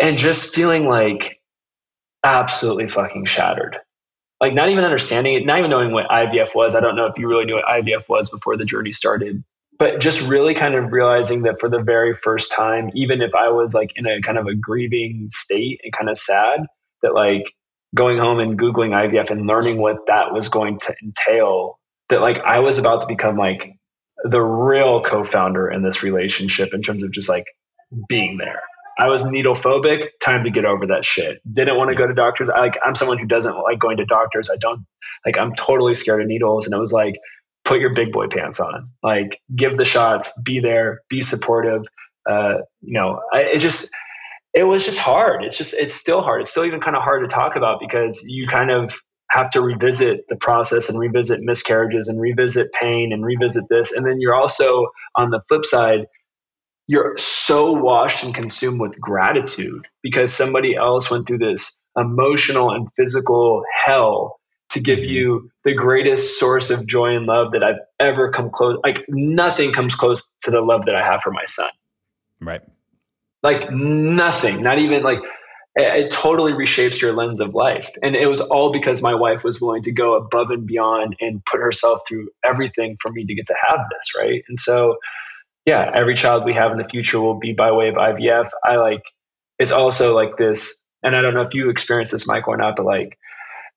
And 0.00 0.18
just 0.18 0.54
feeling 0.54 0.86
like 0.86 1.40
absolutely 2.24 2.88
fucking 2.88 3.24
shattered. 3.24 3.76
Like 4.40 4.54
not 4.54 4.68
even 4.68 4.84
understanding 4.84 5.34
it, 5.34 5.46
not 5.46 5.58
even 5.58 5.70
knowing 5.70 5.92
what 5.92 6.08
IVF 6.08 6.54
was. 6.54 6.76
I 6.76 6.80
don't 6.80 6.94
know 6.94 7.06
if 7.06 7.18
you 7.18 7.28
really 7.28 7.44
knew 7.44 7.54
what 7.54 7.64
IVF 7.64 8.08
was 8.08 8.30
before 8.30 8.56
the 8.56 8.64
journey 8.64 8.92
started 8.92 9.42
but 9.78 10.00
just 10.00 10.28
really 10.28 10.54
kind 10.54 10.74
of 10.74 10.92
realizing 10.92 11.42
that 11.42 11.60
for 11.60 11.68
the 11.68 11.80
very 11.80 12.14
first 12.14 12.50
time, 12.50 12.90
even 12.94 13.22
if 13.22 13.34
I 13.34 13.50
was 13.50 13.74
like 13.74 13.92
in 13.94 14.06
a 14.06 14.20
kind 14.20 14.36
of 14.36 14.46
a 14.46 14.54
grieving 14.54 15.28
state 15.30 15.80
and 15.84 15.92
kind 15.92 16.10
of 16.10 16.16
sad, 16.16 16.66
that 17.02 17.14
like 17.14 17.52
going 17.94 18.18
home 18.18 18.38
and 18.40 18.58
googling 18.58 18.90
IVF 18.90 19.30
and 19.30 19.46
learning 19.46 19.78
what 19.78 20.06
that 20.06 20.32
was 20.32 20.48
going 20.48 20.78
to 20.78 20.94
entail 21.02 21.78
that 22.08 22.20
like 22.20 22.38
I 22.38 22.60
was 22.60 22.78
about 22.78 23.00
to 23.02 23.06
become 23.06 23.36
like 23.36 23.74
the 24.24 24.40
real 24.40 25.02
co-founder 25.02 25.70
in 25.70 25.82
this 25.82 26.02
relationship 26.02 26.74
in 26.74 26.82
terms 26.82 27.04
of 27.04 27.12
just 27.12 27.28
like 27.28 27.46
being 28.08 28.36
there. 28.38 28.60
I 28.98 29.08
was 29.08 29.24
needle 29.24 29.54
phobic. 29.54 30.08
Time 30.20 30.42
to 30.44 30.50
get 30.50 30.64
over 30.64 30.88
that 30.88 31.04
shit. 31.04 31.40
Didn't 31.50 31.76
want 31.76 31.90
to 31.90 31.96
go 31.96 32.06
to 32.06 32.14
doctors. 32.14 32.48
I, 32.48 32.58
like 32.58 32.78
I'm 32.84 32.96
someone 32.96 33.18
who 33.18 33.26
doesn't 33.26 33.56
like 33.56 33.78
going 33.78 33.98
to 33.98 34.04
doctors. 34.04 34.50
I 34.50 34.56
don't 34.56 34.84
like. 35.24 35.38
I'm 35.38 35.54
totally 35.54 35.94
scared 35.94 36.20
of 36.20 36.26
needles, 36.26 36.66
and 36.66 36.74
it 36.74 36.78
was 36.78 36.92
like, 36.92 37.20
put 37.64 37.78
your 37.78 37.94
big 37.94 38.10
boy 38.10 38.26
pants 38.26 38.58
on. 38.58 38.88
Like, 39.02 39.40
give 39.54 39.76
the 39.76 39.84
shots. 39.84 40.38
Be 40.42 40.58
there. 40.58 41.02
Be 41.08 41.22
supportive. 41.22 41.84
Uh, 42.28 42.58
you 42.80 42.94
know, 42.94 43.20
I, 43.32 43.42
it's 43.42 43.62
just 43.62 43.94
it 44.58 44.64
was 44.64 44.84
just 44.84 44.98
hard. 44.98 45.44
It's 45.44 45.56
just 45.56 45.72
it's 45.74 45.94
still 45.94 46.20
hard. 46.20 46.40
It's 46.40 46.50
still 46.50 46.64
even 46.64 46.80
kind 46.80 46.96
of 46.96 47.02
hard 47.04 47.26
to 47.26 47.32
talk 47.32 47.54
about 47.54 47.78
because 47.78 48.24
you 48.26 48.48
kind 48.48 48.72
of 48.72 49.00
have 49.30 49.50
to 49.50 49.60
revisit 49.60 50.24
the 50.28 50.34
process 50.34 50.90
and 50.90 50.98
revisit 50.98 51.40
miscarriages 51.40 52.08
and 52.08 52.20
revisit 52.20 52.72
pain 52.72 53.12
and 53.12 53.24
revisit 53.24 53.64
this. 53.70 53.92
And 53.92 54.04
then 54.04 54.20
you're 54.20 54.34
also 54.34 54.88
on 55.14 55.30
the 55.30 55.40
flip 55.48 55.64
side, 55.64 56.06
you're 56.88 57.16
so 57.18 57.72
washed 57.72 58.24
and 58.24 58.34
consumed 58.34 58.80
with 58.80 59.00
gratitude 59.00 59.86
because 60.02 60.34
somebody 60.34 60.74
else 60.74 61.08
went 61.08 61.28
through 61.28 61.38
this 61.38 61.80
emotional 61.96 62.72
and 62.72 62.88
physical 62.96 63.62
hell 63.84 64.40
to 64.70 64.80
give 64.80 64.98
mm-hmm. 64.98 65.08
you 65.08 65.50
the 65.64 65.74
greatest 65.74 66.40
source 66.40 66.70
of 66.70 66.84
joy 66.84 67.14
and 67.14 67.26
love 67.26 67.52
that 67.52 67.62
I've 67.62 67.80
ever 68.00 68.32
come 68.32 68.50
close. 68.50 68.78
Like 68.82 69.04
nothing 69.08 69.72
comes 69.72 69.94
close 69.94 70.34
to 70.42 70.50
the 70.50 70.62
love 70.62 70.86
that 70.86 70.96
I 70.96 71.04
have 71.04 71.20
for 71.22 71.30
my 71.30 71.44
son. 71.44 71.70
Right. 72.40 72.62
Like 73.42 73.70
nothing, 73.70 74.62
not 74.62 74.78
even 74.78 75.02
like 75.02 75.20
it, 75.76 76.10
totally 76.10 76.52
reshapes 76.52 77.00
your 77.00 77.12
lens 77.14 77.40
of 77.40 77.54
life. 77.54 77.88
And 78.02 78.16
it 78.16 78.26
was 78.26 78.40
all 78.40 78.72
because 78.72 79.00
my 79.02 79.14
wife 79.14 79.44
was 79.44 79.60
willing 79.60 79.82
to 79.82 79.92
go 79.92 80.14
above 80.14 80.50
and 80.50 80.66
beyond 80.66 81.16
and 81.20 81.44
put 81.44 81.60
herself 81.60 82.00
through 82.06 82.28
everything 82.44 82.96
for 83.00 83.12
me 83.12 83.24
to 83.24 83.34
get 83.34 83.46
to 83.46 83.56
have 83.68 83.80
this. 83.90 84.12
Right. 84.18 84.42
And 84.48 84.58
so, 84.58 84.96
yeah, 85.66 85.90
every 85.94 86.14
child 86.14 86.44
we 86.44 86.54
have 86.54 86.72
in 86.72 86.78
the 86.78 86.84
future 86.84 87.20
will 87.20 87.38
be 87.38 87.52
by 87.52 87.72
way 87.72 87.88
of 87.88 87.94
IVF. 87.94 88.50
I 88.64 88.76
like, 88.76 89.02
it's 89.58 89.70
also 89.70 90.14
like 90.14 90.36
this, 90.36 90.84
and 91.02 91.14
I 91.14 91.20
don't 91.20 91.34
know 91.34 91.42
if 91.42 91.54
you 91.54 91.70
experienced 91.70 92.12
this, 92.12 92.26
Michael, 92.26 92.54
or 92.54 92.56
not, 92.56 92.76
but 92.76 92.86
like, 92.86 93.18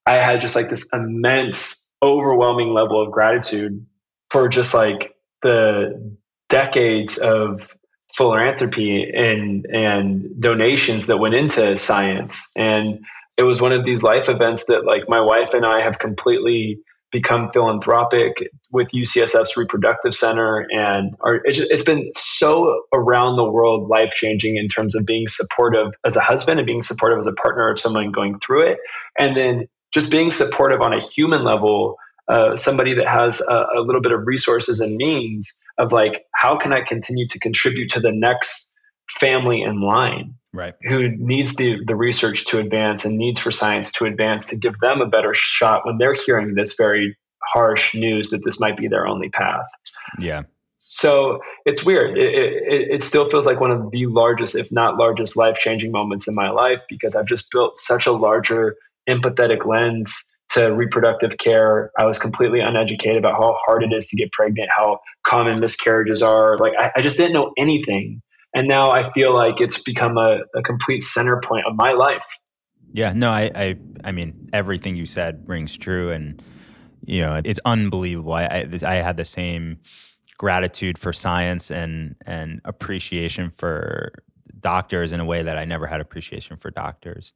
I 0.06 0.21
had 0.21 0.41
just 0.41 0.56
like 0.56 0.69
this 0.69 0.89
immense, 0.93 1.88
overwhelming 2.02 2.74
level 2.74 3.02
of 3.02 3.12
gratitude 3.12 3.86
for 4.30 4.47
just 4.47 4.74
like 4.74 5.13
the 5.43 6.17
decades 6.50 7.17
of 7.17 7.76
philanthropy 8.15 9.10
and 9.13 9.65
and 9.65 10.39
donations 10.39 11.08
that 11.08 11.17
went 11.17 11.36
into 11.36 11.76
science. 11.78 12.52
And 12.56 13.06
it 13.38 13.43
was 13.43 13.62
one 13.62 13.71
of 13.71 13.86
these 13.86 14.04
life 14.04 14.30
events 14.30 14.65
that 14.65 14.86
like 14.86 15.04
my 15.08 15.21
wife 15.21 15.54
and 15.54 15.65
I 15.65 15.82
have 15.82 16.00
completely 16.00 16.80
become 17.12 17.50
philanthropic 17.50 18.38
with 18.71 18.89
UCSF's 18.89 19.58
reproductive 19.58 20.13
center 20.13 20.65
and 20.71 21.13
our, 21.19 21.41
it's, 21.43 21.58
just, 21.58 21.69
it's 21.69 21.84
been 21.84 22.10
so 22.13 22.84
around 22.93 23.36
the 23.36 23.43
world 23.43 23.89
life 23.89 24.12
changing 24.12 24.56
in 24.56 24.69
terms 24.69 24.95
of 24.95 25.06
being 25.06 25.28
supportive 25.28 25.93
as 26.06 26.15
a 26.15 26.21
husband 26.21 26.60
and 26.60 26.65
being 26.65 26.82
supportive 26.82 27.19
as 27.19 27.28
a 27.28 27.34
partner 27.34 27.69
of 27.69 27.78
someone 27.78 28.12
going 28.12 28.39
through 28.39 28.65
it. 28.65 28.78
And 29.19 29.36
then 29.36 29.67
just 29.91 30.10
being 30.10 30.32
supportive 30.32 30.82
on 30.82 30.93
a 30.93 31.02
human 31.02 31.43
level 31.43 31.97
uh, 32.30 32.56
somebody 32.56 32.93
that 32.93 33.08
has 33.08 33.41
a, 33.41 33.65
a 33.76 33.82
little 33.82 34.02
bit 34.02 34.13
of 34.13 34.26
resources 34.26 34.80
and 34.80 34.95
means 34.95 35.58
of 35.77 35.91
like 35.91 36.25
how 36.34 36.57
can 36.57 36.73
i 36.73 36.81
continue 36.81 37.27
to 37.27 37.39
contribute 37.39 37.89
to 37.89 37.99
the 37.99 38.12
next 38.12 38.73
family 39.10 39.62
in 39.62 39.81
line 39.81 40.36
right. 40.53 40.73
who 40.84 41.10
needs 41.17 41.55
the 41.55 41.77
the 41.86 41.95
research 41.95 42.45
to 42.45 42.60
advance 42.60 43.05
and 43.05 43.17
needs 43.17 43.39
for 43.39 43.51
science 43.51 43.91
to 43.91 44.05
advance 44.05 44.47
to 44.47 44.57
give 44.57 44.77
them 44.79 45.01
a 45.01 45.07
better 45.07 45.34
shot 45.34 45.86
when 45.86 45.97
they're 45.97 46.13
hearing 46.13 46.55
this 46.55 46.75
very 46.77 47.17
harsh 47.43 47.95
news 47.95 48.29
that 48.29 48.41
this 48.43 48.60
might 48.60 48.77
be 48.77 48.88
their 48.88 49.07
only 49.07 49.29
path? 49.29 49.65
Yeah. 50.19 50.43
So 50.77 51.41
it's 51.65 51.84
weird. 51.84 52.17
It, 52.17 52.34
it, 52.34 52.88
it 52.91 53.03
still 53.03 53.29
feels 53.29 53.45
like 53.45 53.60
one 53.60 53.71
of 53.71 53.91
the 53.91 54.07
largest 54.07 54.55
if 54.55 54.71
not 54.71 54.97
largest 54.97 55.38
life-changing 55.38 55.91
moments 55.91 56.27
in 56.27 56.36
my 56.36 56.49
life 56.49 56.81
because 56.89 57.15
i've 57.15 57.27
just 57.27 57.51
built 57.51 57.77
such 57.77 58.07
a 58.07 58.12
larger 58.12 58.75
empathetic 59.07 59.65
lens 59.65 60.27
to 60.53 60.67
reproductive 60.67 61.37
care. 61.37 61.91
I 61.97 62.05
was 62.05 62.19
completely 62.19 62.59
uneducated 62.59 63.17
about 63.17 63.33
how 63.33 63.55
hard 63.65 63.83
it 63.83 63.93
is 63.93 64.07
to 64.07 64.15
get 64.15 64.31
pregnant, 64.31 64.69
how 64.75 64.99
common 65.23 65.59
miscarriages 65.59 66.21
are. 66.21 66.57
Like 66.57 66.73
I, 66.77 66.91
I 66.97 67.01
just 67.01 67.17
didn't 67.17 67.33
know 67.33 67.51
anything 67.57 68.21
and 68.53 68.67
now 68.67 68.91
I 68.91 69.11
feel 69.11 69.33
like 69.33 69.61
it's 69.61 69.81
become 69.81 70.17
a, 70.17 70.39
a 70.55 70.61
complete 70.61 71.03
center 71.03 71.39
point 71.39 71.65
of 71.65 71.75
my 71.75 71.93
life. 71.93 72.25
Yeah, 72.93 73.13
no, 73.13 73.29
I, 73.29 73.49
I, 73.55 73.75
I 74.03 74.11
mean, 74.11 74.49
everything 74.51 74.95
you 74.95 75.05
said 75.05 75.43
rings 75.47 75.77
true, 75.77 76.09
and 76.11 76.41
you 77.05 77.21
know, 77.21 77.41
it's 77.43 77.59
unbelievable. 77.63 78.33
I, 78.33 78.43
I, 78.43 78.69
I 78.85 78.95
had 78.95 79.15
the 79.15 79.25
same 79.25 79.79
gratitude 80.37 80.97
for 80.97 81.13
science 81.13 81.71
and 81.71 82.15
and 82.25 82.59
appreciation 82.65 83.49
for 83.49 84.11
doctors 84.59 85.11
in 85.11 85.19
a 85.19 85.25
way 85.25 85.43
that 85.43 85.57
I 85.57 85.65
never 85.65 85.87
had 85.87 86.01
appreciation 86.01 86.57
for 86.57 86.69
doctors 86.69 87.33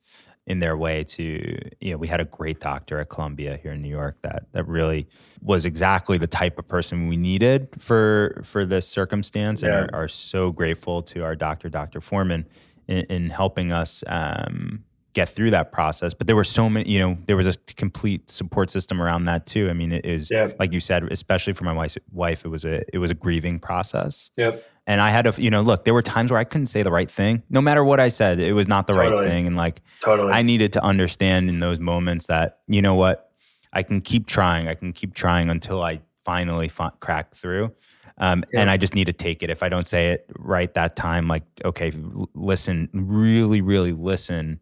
in 0.48 0.60
their 0.60 0.78
way 0.78 1.04
to 1.04 1.58
you 1.82 1.92
know 1.92 1.98
we 1.98 2.08
had 2.08 2.20
a 2.20 2.26
great 2.26 2.60
doctor 2.60 3.00
at 3.00 3.10
Columbia 3.10 3.58
here 3.62 3.72
in 3.72 3.82
New 3.82 3.90
York 3.90 4.18
that 4.22 4.44
that 4.52 4.68
really 4.68 5.08
was 5.42 5.66
exactly 5.66 6.18
the 6.18 6.28
type 6.28 6.60
of 6.60 6.68
person 6.68 7.08
we 7.08 7.18
needed 7.18 7.70
for 7.80 8.42
for 8.44 8.66
this 8.66 8.88
circumstance 8.88 9.62
yeah. 9.62 9.82
and 9.82 9.92
are, 9.92 10.04
are, 10.04 10.08
so 10.08 10.52
grateful 10.52 11.02
to 11.02 11.24
our 11.24 11.36
doctor 11.36 11.68
Dr. 11.68 12.00
Foreman 12.00 12.46
in, 12.88 13.06
in 13.06 13.30
helping 13.30 13.72
us 13.72 14.04
um, 14.08 14.84
get 15.14 15.30
through 15.30 15.50
that 15.50 15.72
process 15.72 16.14
but 16.14 16.28
there 16.28 16.36
were 16.36 16.44
so 16.44 16.70
many 16.70 16.90
you 16.90 17.00
know 17.00 17.18
there 17.26 17.38
was 17.38 17.48
a 17.48 17.56
complete 17.76 18.30
support 18.30 18.70
system 18.70 19.02
around 19.02 19.26
that 19.26 19.48
too 19.48 19.70
I 19.70 19.74
mean 19.74 19.92
it 19.92 20.06
is 20.06 20.30
yeah. 20.30 20.52
like 20.60 20.74
you 20.74 20.80
said 20.80 21.04
especially 21.12 21.54
for 21.54 21.64
my 21.64 21.74
wife 21.74 21.98
wife 22.12 22.46
it 22.46 22.50
was 22.50 22.66
a 22.66 22.84
it 22.94 23.00
was 23.00 23.10
a 23.10 23.16
grieving 23.16 23.60
process 23.60 24.30
yep 24.38 24.64
and 24.88 25.02
I 25.02 25.10
had 25.10 25.26
to, 25.26 25.41
you 25.41 25.50
know, 25.50 25.62
look, 25.62 25.84
there 25.84 25.93
were 25.93 26.02
times 26.02 26.32
where 26.32 26.39
I 26.39 26.43
couldn't 26.43 26.67
say 26.67 26.84
the 26.84 26.91
right 26.91 27.10
thing. 27.10 27.43
No 27.50 27.62
matter 27.62 27.84
what 27.84 28.00
I 28.00 28.10
said, 28.10 28.39
it 28.39 28.54
was 28.54 28.67
not 28.67 28.88
the 28.88 28.93
totally. 28.93 29.15
right 29.15 29.28
thing. 29.28 29.48
And 29.48 29.56
like, 29.56 29.82
totally. 30.02 30.32
I 30.32 30.41
needed 30.41 30.74
to 30.74 30.84
understand 30.84 31.50
in 31.50 31.60
those 31.60 31.80
moments 31.80 32.28
that, 32.28 32.60
you 32.67 32.82
know 32.82 32.93
what, 32.95 33.32
I 33.74 33.84
can 33.84 34.02
keep 34.02 34.28
trying. 34.28 34.67
I 34.67 34.76
can 34.76 34.93
keep 34.93 35.13
trying 35.13 35.50
until 35.50 35.82
I 35.82 36.02
finally 36.24 36.69
crack 37.00 37.34
through. 37.34 37.74
Um, 38.17 38.45
yeah. 38.54 38.62
And 38.62 38.69
I 38.69 38.78
just 38.78 38.95
need 38.95 39.06
to 39.06 39.13
take 39.13 39.43
it. 39.43 39.50
If 39.50 39.63
I 39.63 39.69
don't 39.69 39.86
say 39.86 40.10
it 40.10 40.30
right 40.38 40.74
that 40.76 40.95
time, 40.95 41.28
like, 41.28 41.43
okay, 41.65 41.91
listen, 42.34 42.89
really, 42.93 43.62
really 43.62 43.91
listen 43.91 44.62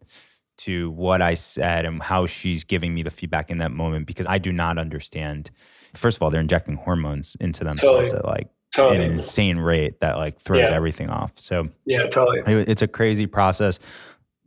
to 0.57 0.91
what 0.91 1.21
I 1.21 1.33
said 1.33 1.86
and 1.86 2.01
how 2.01 2.25
she's 2.25 2.63
giving 2.63 2.93
me 2.93 3.03
the 3.03 3.12
feedback 3.12 3.51
in 3.51 3.57
that 3.57 3.71
moment 3.71 4.07
because 4.07 4.25
I 4.27 4.38
do 4.38 4.51
not 4.51 4.77
understand. 4.77 5.51
First 5.93 6.17
of 6.17 6.23
all, 6.23 6.29
they're 6.29 6.41
injecting 6.41 6.77
hormones 6.77 7.36
into 7.39 7.63
themselves 7.63 8.12
totally. 8.12 8.19
at 8.19 8.25
like 8.25 8.49
totally. 8.73 9.05
an 9.05 9.12
insane 9.13 9.57
rate 9.57 9.99
that 10.01 10.17
like 10.17 10.39
throws 10.39 10.67
yeah. 10.69 10.75
everything 10.75 11.09
off. 11.09 11.33
So 11.36 11.69
yeah, 11.86 12.07
totally. 12.07 12.41
It's 12.45 12.81
a 12.81 12.88
crazy 12.88 13.27
process. 13.27 13.79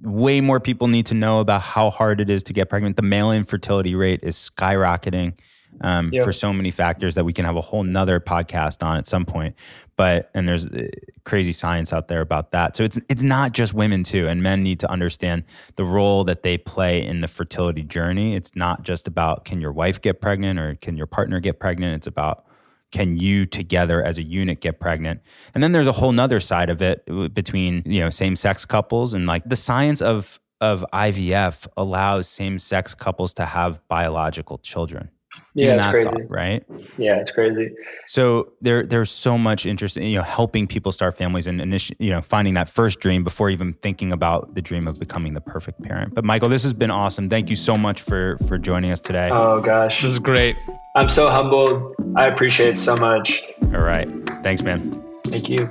Way 0.03 0.41
more 0.41 0.61
people 0.61 0.89
need 0.89 1.07
to 1.07 1.15
know 1.15 1.41
about 1.41 1.63
how 1.63 1.91
hard 1.91 2.21
it 2.21 2.29
is 2.29 2.43
to 2.45 2.53
get 2.53 2.69
pregnant. 2.69 2.97
The 2.97 3.03
male 3.03 3.33
infertility 3.33 3.95
rate 3.95 4.21
is 4.23 4.37
skyrocketing 4.37 5.39
um, 5.81 6.11
yep. 6.13 6.25
for 6.25 6.33
so 6.33 6.53
many 6.53 6.71
factors 6.71 7.15
that 7.15 7.25
we 7.25 7.33
can 7.33 7.45
have 7.45 7.57
a 7.57 7.61
whole 7.61 7.83
nother 7.83 8.21
podcast 8.21 8.85
on 8.85 8.97
at 8.97 9.07
some 9.07 9.25
point. 9.25 9.55
But 9.97 10.31
and 10.35 10.49
there's 10.49 10.67
uh, 10.67 10.89
crazy 11.25 11.53
science 11.53 11.93
out 11.93 12.09
there 12.09 12.21
about 12.21 12.53
that. 12.53 12.77
So 12.77 12.85
it's 12.85 12.99
it's 13.09 13.23
not 13.23 13.53
just 13.53 13.75
women 13.75 14.03
too, 14.03 14.29
and 14.29 14.43
men 14.43 14.63
need 14.63 14.81
to 14.81 14.91
understand 14.91 15.45
the 15.77 15.85
role 15.85 16.25
that 16.25 16.43
they 16.43 16.59
play 16.59 17.05
in 17.05 17.21
the 17.21 17.29
fertility 17.29 17.83
journey. 17.83 18.35
It's 18.35 18.55
not 18.55 18.83
just 18.83 19.09
about 19.09 19.45
can 19.45 19.61
your 19.61 19.73
wife 19.73 20.01
get 20.01 20.21
pregnant 20.21 20.59
or 20.59 20.75
can 20.77 20.97
your 20.97 21.07
partner 21.07 21.41
get 21.41 21.59
pregnant. 21.59 21.97
It's 21.97 22.07
about 22.07 22.46
can 22.93 23.17
you 23.17 23.47
together 23.47 24.03
as 24.03 24.19
a 24.19 24.23
unit 24.23 24.61
get 24.61 24.81
pregnant 24.81 25.21
and 25.55 25.63
then 25.63 25.73
there's 25.73 25.87
a 25.87 25.93
whole 25.93 26.13
nother 26.13 26.41
side 26.41 26.71
of 26.71 26.81
it 26.81 27.05
between 27.35 27.83
you 27.85 28.01
know 28.01 28.11
same-sex 28.11 28.65
couples 28.65 29.15
and 29.15 29.27
like 29.27 29.43
the 29.45 29.57
science 29.57 30.01
of 30.01 30.39
of 30.61 30.85
ivf 30.93 31.67
allows 31.77 32.29
same-sex 32.29 32.95
couples 32.95 33.35
to 33.35 33.45
have 33.45 33.87
biological 33.89 34.59
children 34.59 35.11
yeah, 35.57 35.77
it's 35.77 35.87
crazy, 35.87 36.09
thought, 36.09 36.31
right? 36.31 36.65
Yeah, 36.99 37.17
it's 37.17 37.31
crazy. 37.31 37.71
So 38.07 38.53
there, 38.61 38.85
there's 38.85 39.11
so 39.11 39.39
much 39.39 39.65
interest 39.65 39.97
in 39.97 40.05
you 40.05 40.19
know 40.19 40.23
helping 40.23 40.67
people 40.67 40.93
start 40.93 41.17
families 41.17 41.47
and 41.47 41.61
initi- 41.61 41.97
you 41.99 42.11
know 42.11 42.21
finding 42.21 42.55
that 42.55 42.69
first 42.69 43.01
dream 43.01 43.25
before 43.25 43.49
even 43.49 43.73
thinking 43.75 44.13
about 44.13 44.55
the 44.55 44.61
dream 44.61 44.87
of 44.87 45.01
becoming 45.01 45.33
the 45.33 45.41
perfect 45.41 45.83
parent. 45.83 46.15
But 46.15 46.25
Michael, 46.25 46.51
this 46.51 46.63
has 46.63 46.75
been 46.75 46.91
awesome. 46.91 47.31
Thank 47.31 47.49
you 47.49 47.57
so 47.57 47.75
much 47.75 48.03
for 48.03 48.37
for 48.47 48.59
joining 48.59 48.93
us 48.93 49.01
today. 49.01 49.31
Oh 49.33 49.61
gosh, 49.63 50.03
this 50.03 50.13
is 50.13 50.19
great. 50.19 50.57
I'm 50.97 51.11
so 51.11 51.29
humbled. 51.29 51.95
I 52.17 52.27
appreciate 52.27 52.71
it 52.71 52.77
so 52.79 52.97
much. 52.97 53.43
All 53.75 53.83
right, 53.83 54.09
thanks, 54.43 54.63
man. 54.63 54.91
Thank 55.27 55.51
you. 55.51 55.69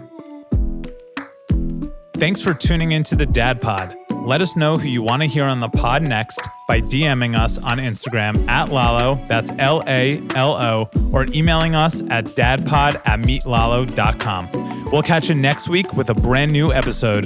Thanks 2.13 2.41
for 2.41 2.53
tuning 2.53 2.91
into 2.91 3.15
the 3.15 3.25
Dad 3.25 3.59
Pod. 3.59 3.97
Let 4.11 4.41
us 4.41 4.55
know 4.55 4.77
who 4.77 4.87
you 4.87 5.01
want 5.01 5.23
to 5.23 5.27
hear 5.27 5.45
on 5.45 5.59
the 5.59 5.69
pod 5.69 6.03
next 6.03 6.39
by 6.67 6.79
DMing 6.81 7.37
us 7.37 7.57
on 7.57 7.77
Instagram 7.79 8.47
at 8.47 8.69
Lalo, 8.69 9.15
that's 9.27 9.51
L 9.57 9.83
A 9.87 10.21
L 10.35 10.53
O, 10.53 10.89
or 11.11 11.25
emailing 11.33 11.75
us 11.75 12.01
at 12.09 12.25
dadpod 12.25 13.01
at 13.05 13.19
meetlalo.com. 13.19 14.85
We'll 14.91 15.03
catch 15.03 15.29
you 15.29 15.35
next 15.35 15.67
week 15.67 15.91
with 15.93 16.09
a 16.09 16.15
brand 16.15 16.51
new 16.51 16.71
episode. 16.71 17.25